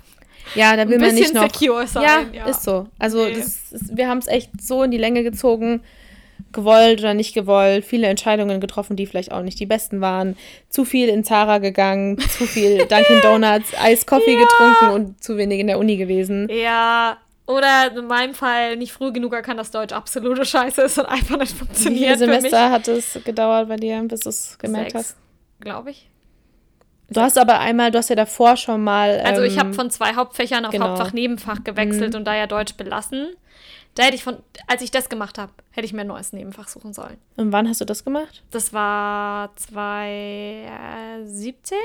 [0.56, 1.44] Ja, da will man nicht noch.
[1.52, 2.46] secure sein, Ja, ja.
[2.46, 2.88] ist so.
[3.00, 3.32] Also Nee.
[3.32, 5.82] ist, wir haben es echt so in die Länge gezogen,
[6.52, 10.38] gewollt oder nicht gewollt, viele Entscheidungen getroffen, die vielleicht auch nicht die besten waren.
[10.70, 15.68] Zu viel in Zara gegangen, zu viel Dunkin' Donuts, Eiskoffee getrunken und zu wenig in
[15.68, 16.48] der Uni gewesen.
[16.52, 21.06] Ja, oder in meinem Fall nicht früh genug erkannt, dass Deutsch absolute Scheiße ist und
[21.06, 22.52] einfach nicht Wie funktioniert viele für mich.
[22.52, 25.18] Semester hat es gedauert bei dir, bis du es gemerkt Sechs, hast?
[25.60, 26.10] glaube ich.
[27.10, 29.20] Du hast aber einmal, du hast ja davor schon mal.
[29.20, 30.88] Also ich ähm, habe von zwei Hauptfächern auf genau.
[30.88, 33.28] Hauptfach Nebenfach gewechselt und da ja Deutsch belassen.
[33.94, 36.68] Da hätte ich von, als ich das gemacht habe, hätte ich mir ein neues Nebenfach
[36.68, 37.18] suchen sollen.
[37.38, 38.44] Und wann hast du das gemacht?
[38.52, 41.78] Das war 2017?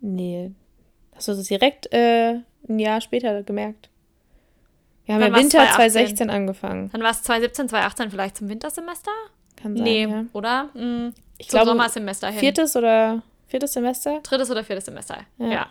[0.00, 0.50] Nee.
[1.14, 3.89] Hast du das direkt äh, ein Jahr später gemerkt?
[5.06, 5.28] Wir haben ja?
[5.28, 5.74] Winter 2018?
[5.76, 6.90] 2016 angefangen.
[6.92, 9.10] Dann war es 2017, 2018 vielleicht zum Wintersemester?
[9.56, 10.24] Kann sein, nee, ja.
[10.32, 10.68] oder?
[10.74, 12.40] Hm, Ich zum glaube, Sommersemester hin.
[12.40, 14.20] Viertes oder viertes Semester?
[14.22, 15.18] Drittes oder viertes Semester.
[15.38, 15.46] Ja.
[15.48, 15.66] Ja.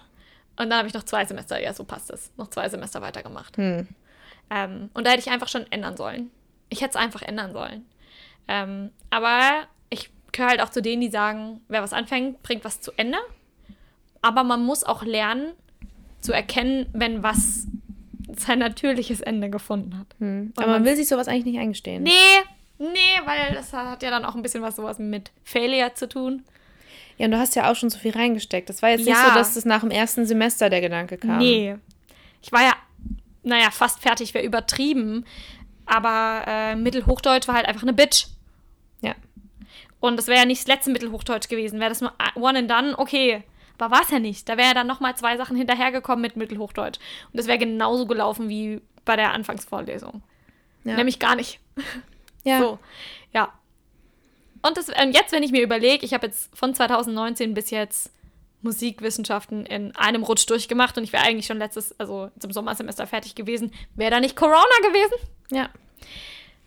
[0.57, 2.31] Und dann habe ich noch zwei Semester, ja, so passt es.
[2.35, 3.55] Noch zwei Semester weitergemacht.
[3.57, 3.87] Hm.
[4.49, 6.31] Ähm, und da hätte ich einfach schon ändern sollen.
[6.69, 7.85] Ich hätte es einfach ändern sollen.
[8.47, 12.81] Ähm, aber ich gehöre halt auch zu denen, die sagen, wer was anfängt, bringt was
[12.81, 13.17] zu Ende.
[14.21, 15.53] Aber man muss auch lernen
[16.19, 17.67] zu erkennen, wenn was
[18.37, 20.07] sein natürliches Ende gefunden hat.
[20.19, 20.53] Hm.
[20.57, 22.03] Aber man will sich sowas eigentlich nicht eingestehen.
[22.03, 22.11] Nee,
[22.77, 26.43] nee, weil das hat ja dann auch ein bisschen was sowas mit Failure zu tun.
[27.17, 28.69] Ja, und du hast ja auch schon so viel reingesteckt.
[28.69, 29.29] Das war jetzt nicht Ja.
[29.29, 31.37] so, dass das nach dem ersten Semester der Gedanke kam.
[31.39, 31.75] Nee.
[32.41, 32.73] Ich war ja,
[33.43, 35.25] naja, fast fertig, wäre übertrieben.
[35.85, 38.27] Aber äh, Mittelhochdeutsch war halt einfach eine Bitch.
[39.01, 39.15] Ja.
[39.99, 41.79] Und das wäre ja nicht das letzte Mittelhochdeutsch gewesen.
[41.79, 43.43] Wäre das nur one and done, okay.
[43.79, 44.47] Aber war es ja nicht.
[44.49, 46.99] Da wäre ja dann nochmal zwei Sachen hinterhergekommen mit Mittelhochdeutsch.
[47.31, 50.21] Und das wäre genauso gelaufen wie bei der Anfangsvorlesung.
[50.83, 50.95] Ja.
[50.95, 51.59] Nämlich gar nicht.
[52.43, 52.59] ja.
[52.59, 52.79] So,
[53.33, 53.53] ja.
[54.61, 58.11] Und, das, und jetzt, wenn ich mir überlege, ich habe jetzt von 2019 bis jetzt
[58.61, 63.35] Musikwissenschaften in einem Rutsch durchgemacht und ich wäre eigentlich schon letztes, also zum Sommersemester fertig
[63.35, 65.15] gewesen, wäre da nicht Corona gewesen.
[65.51, 65.69] ja.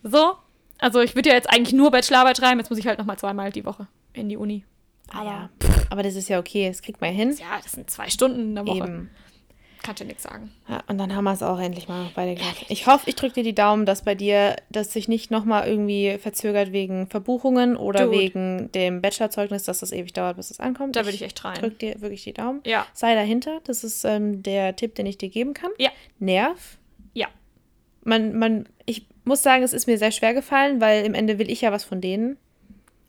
[0.01, 0.35] So.
[0.79, 3.51] Also ich würde ja jetzt eigentlich nur Bachelorarbeit schreiben, jetzt muss ich halt nochmal zweimal
[3.53, 4.65] die Woche in die Uni.
[5.13, 5.49] Ah, ja.
[5.61, 7.35] Pff, aber das ist ja okay, das kriegt man hin.
[7.39, 8.77] Ja, das sind zwei Stunden in der Woche.
[8.77, 9.09] Eben.
[9.83, 10.49] Kannst du nichts sagen.
[10.69, 12.65] Ja, und dann haben wir es auch endlich mal beide gehabt.
[12.69, 16.17] Ich hoffe, ich drücke dir die Daumen, dass bei dir, dass sich nicht nochmal irgendwie
[16.19, 18.17] verzögert wegen Verbuchungen oder Dude.
[18.17, 20.95] wegen dem Bachelorzeugnis, dass das ewig dauert, bis es ankommt.
[20.95, 21.55] Da würde ich echt rein.
[21.55, 22.61] drück dir wirklich die Daumen.
[22.65, 22.87] Ja.
[22.93, 23.59] Sei dahinter.
[23.65, 25.71] Das ist ähm, der Tipp, den ich dir geben kann.
[25.77, 25.89] Ja.
[26.17, 26.77] Nerv.
[27.13, 27.27] Ja.
[28.05, 31.51] Man, man, ich muss sagen, es ist mir sehr schwer gefallen, weil im Ende will
[31.51, 32.37] ich ja was von denen.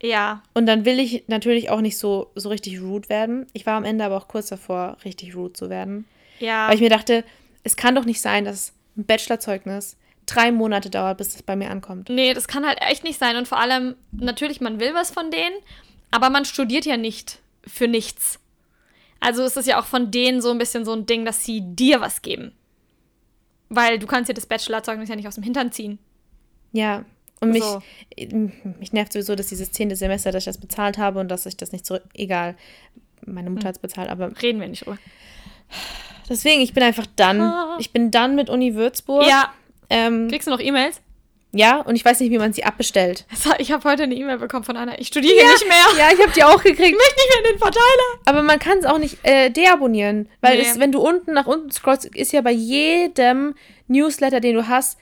[0.05, 0.42] Ja.
[0.52, 3.46] Und dann will ich natürlich auch nicht so, so richtig rude werden.
[3.55, 6.05] Ich war am Ende aber auch kurz davor, richtig rude zu werden.
[6.40, 6.68] Ja.
[6.68, 7.24] Weil ich mir dachte,
[7.62, 9.96] es kann doch nicht sein, dass ein Bachelorzeugnis
[10.26, 12.11] drei Monate dauert, bis es bei mir ankommt.
[12.11, 13.36] Nee, das kann halt echt nicht sein.
[13.36, 15.57] Und vor allem, natürlich, man will was von denen,
[16.11, 18.38] aber man studiert ja nicht für nichts.
[19.20, 21.62] Also ist es ja auch von denen so ein bisschen so ein Ding, dass sie
[21.64, 22.52] dir was geben.
[23.70, 25.98] Weil du kannst dir das Bachelorzeugnis ja nicht aus dem Hintern ziehen.
[26.72, 27.07] Ja.
[27.41, 27.82] Und mich, So.
[28.80, 31.57] mich nervt sowieso, dass dieses zehnte Semester, dass ich das bezahlt habe und dass ich
[31.57, 32.03] das nicht zurück.
[32.14, 32.55] Egal.
[33.26, 33.55] Meine Hm.
[33.55, 34.99] Mutter hat es bezahlt, aber Reden wir nicht drüber.
[36.28, 37.41] deswegen, ich bin einfach dann.
[37.41, 37.76] Ah.
[37.80, 39.26] Ich bin dann mit Uni Würzburg.
[39.26, 39.53] Ja.
[39.91, 41.01] Ähm, Kriegst du noch E-Mails?
[41.53, 43.26] ja, und ich weiß nicht, wie man sie abbestellt.
[43.59, 44.99] Ich habe heute eine E-Mail bekommen von einer.
[44.99, 45.87] Ich studiere hier nicht mehr.
[45.99, 46.80] Ja, ich habe die auch gekriegt.
[46.80, 48.20] Ich möchte nicht mehr in den Verteiler.
[48.24, 50.64] Aber man kann es auch nicht äh, deabonnieren, weil Nee.
[50.66, 53.55] es, wenn du unten nach unten scrollst, ist ja bei jedem
[53.87, 54.99] Newsletter, den du hast,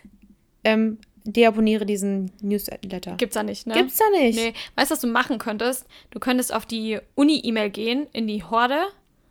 [0.64, 3.14] ähm, deabonniere diesen Newsletter.
[3.16, 3.74] Gibt's da nicht, ne?
[3.74, 4.36] Gibt's da nicht.
[4.36, 4.54] Nee.
[4.76, 5.86] Weißt du, was du machen könntest?
[6.10, 8.80] Du könntest auf die Uni-E-Mail gehen, in die Horde,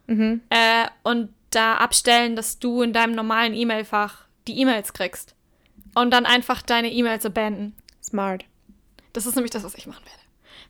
[0.07, 0.41] Mhm.
[0.49, 5.35] äh, und da abstellen, dass du in deinem normalen E-Mail-Fach die E-Mails kriegst.
[5.95, 7.73] Und dann einfach deine E-Mails abandon.
[8.03, 8.45] Smart.
[9.13, 10.20] Das ist nämlich das, was ich machen werde.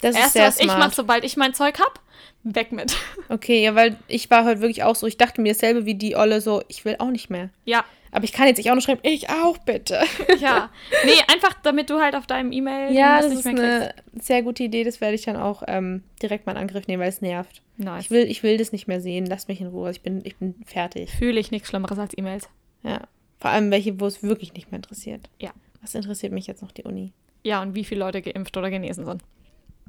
[0.01, 0.79] Das ist Erste, sehr was ich smart.
[0.79, 1.99] mache, sobald ich mein Zeug hab,
[2.43, 2.95] weg mit.
[3.29, 6.15] Okay, ja, weil ich war heute wirklich auch so, ich dachte mir dasselbe wie die
[6.15, 7.49] Olle so, ich will auch nicht mehr.
[7.63, 10.01] Ja, Aber ich kann jetzt nicht auch noch schreiben, ich auch bitte.
[10.39, 10.69] ja.
[11.05, 14.83] Nee, einfach damit du halt auf deinem E-Mail ja, das ist eine sehr gute Idee,
[14.83, 17.61] das werde ich dann auch ähm, direkt mal in Angriff nehmen, weil es nervt.
[17.77, 18.03] Nice.
[18.05, 20.35] Ich will, ich will das nicht mehr sehen, lasst mich in Ruhe, ich bin, ich
[20.35, 21.09] bin fertig.
[21.11, 22.49] Fühle ich nichts Schlimmeres als E-Mails.
[22.83, 23.01] Ja.
[23.39, 25.29] Vor allem welche, wo es wirklich nicht mehr interessiert.
[25.39, 25.51] Ja.
[25.81, 27.13] Was interessiert mich jetzt noch die Uni?
[27.43, 29.23] Ja, und wie viele Leute geimpft oder genesen sind.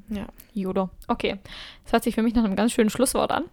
[0.09, 0.27] Ja.
[0.55, 0.91] Judo.
[1.09, 1.37] Okay.
[1.85, 3.45] Das hört sich für mich nach einem ganz schönen Schlusswort an.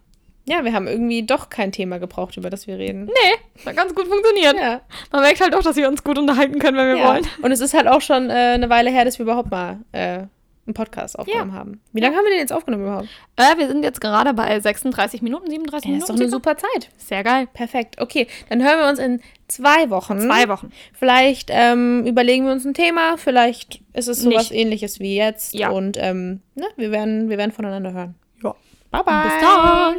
[0.46, 3.04] Ja, wir haben irgendwie doch kein Thema gebraucht, über das wir reden.
[3.04, 4.56] Nee, hat ganz gut funktioniert.
[4.56, 4.80] Ja.
[5.12, 7.08] Man merkt halt doch, dass wir uns gut unterhalten können, wenn wir ja.
[7.08, 7.26] wollen.
[7.42, 10.24] Und es ist halt auch schon äh, eine Weile her, dass wir überhaupt mal äh,
[10.70, 11.80] einen Podcast aufgenommen haben.
[11.92, 13.08] Wie lange haben wir den jetzt aufgenommen überhaupt?
[13.36, 16.22] Äh, wir sind jetzt gerade bei 36 Minuten, 37 Ja, ist doch Minuten.
[16.22, 16.90] eine super Zeit.
[16.96, 17.48] Sehr geil.
[17.52, 18.00] Perfekt.
[18.00, 20.20] Okay, dann hören wir uns in zwei Wochen.
[20.20, 20.70] Zwei Wochen.
[20.92, 23.16] Vielleicht ähm, überlegen wir uns ein Thema.
[23.16, 24.60] Vielleicht ist es sowas Nicht.
[24.60, 25.54] ähnliches wie jetzt.
[25.54, 25.70] Ja.
[25.70, 28.14] Und ähm, ne, wir, werden, wir werden voneinander hören.
[28.42, 28.54] Ja.
[28.90, 29.22] Bye, bye.
[29.24, 29.96] Bis dann.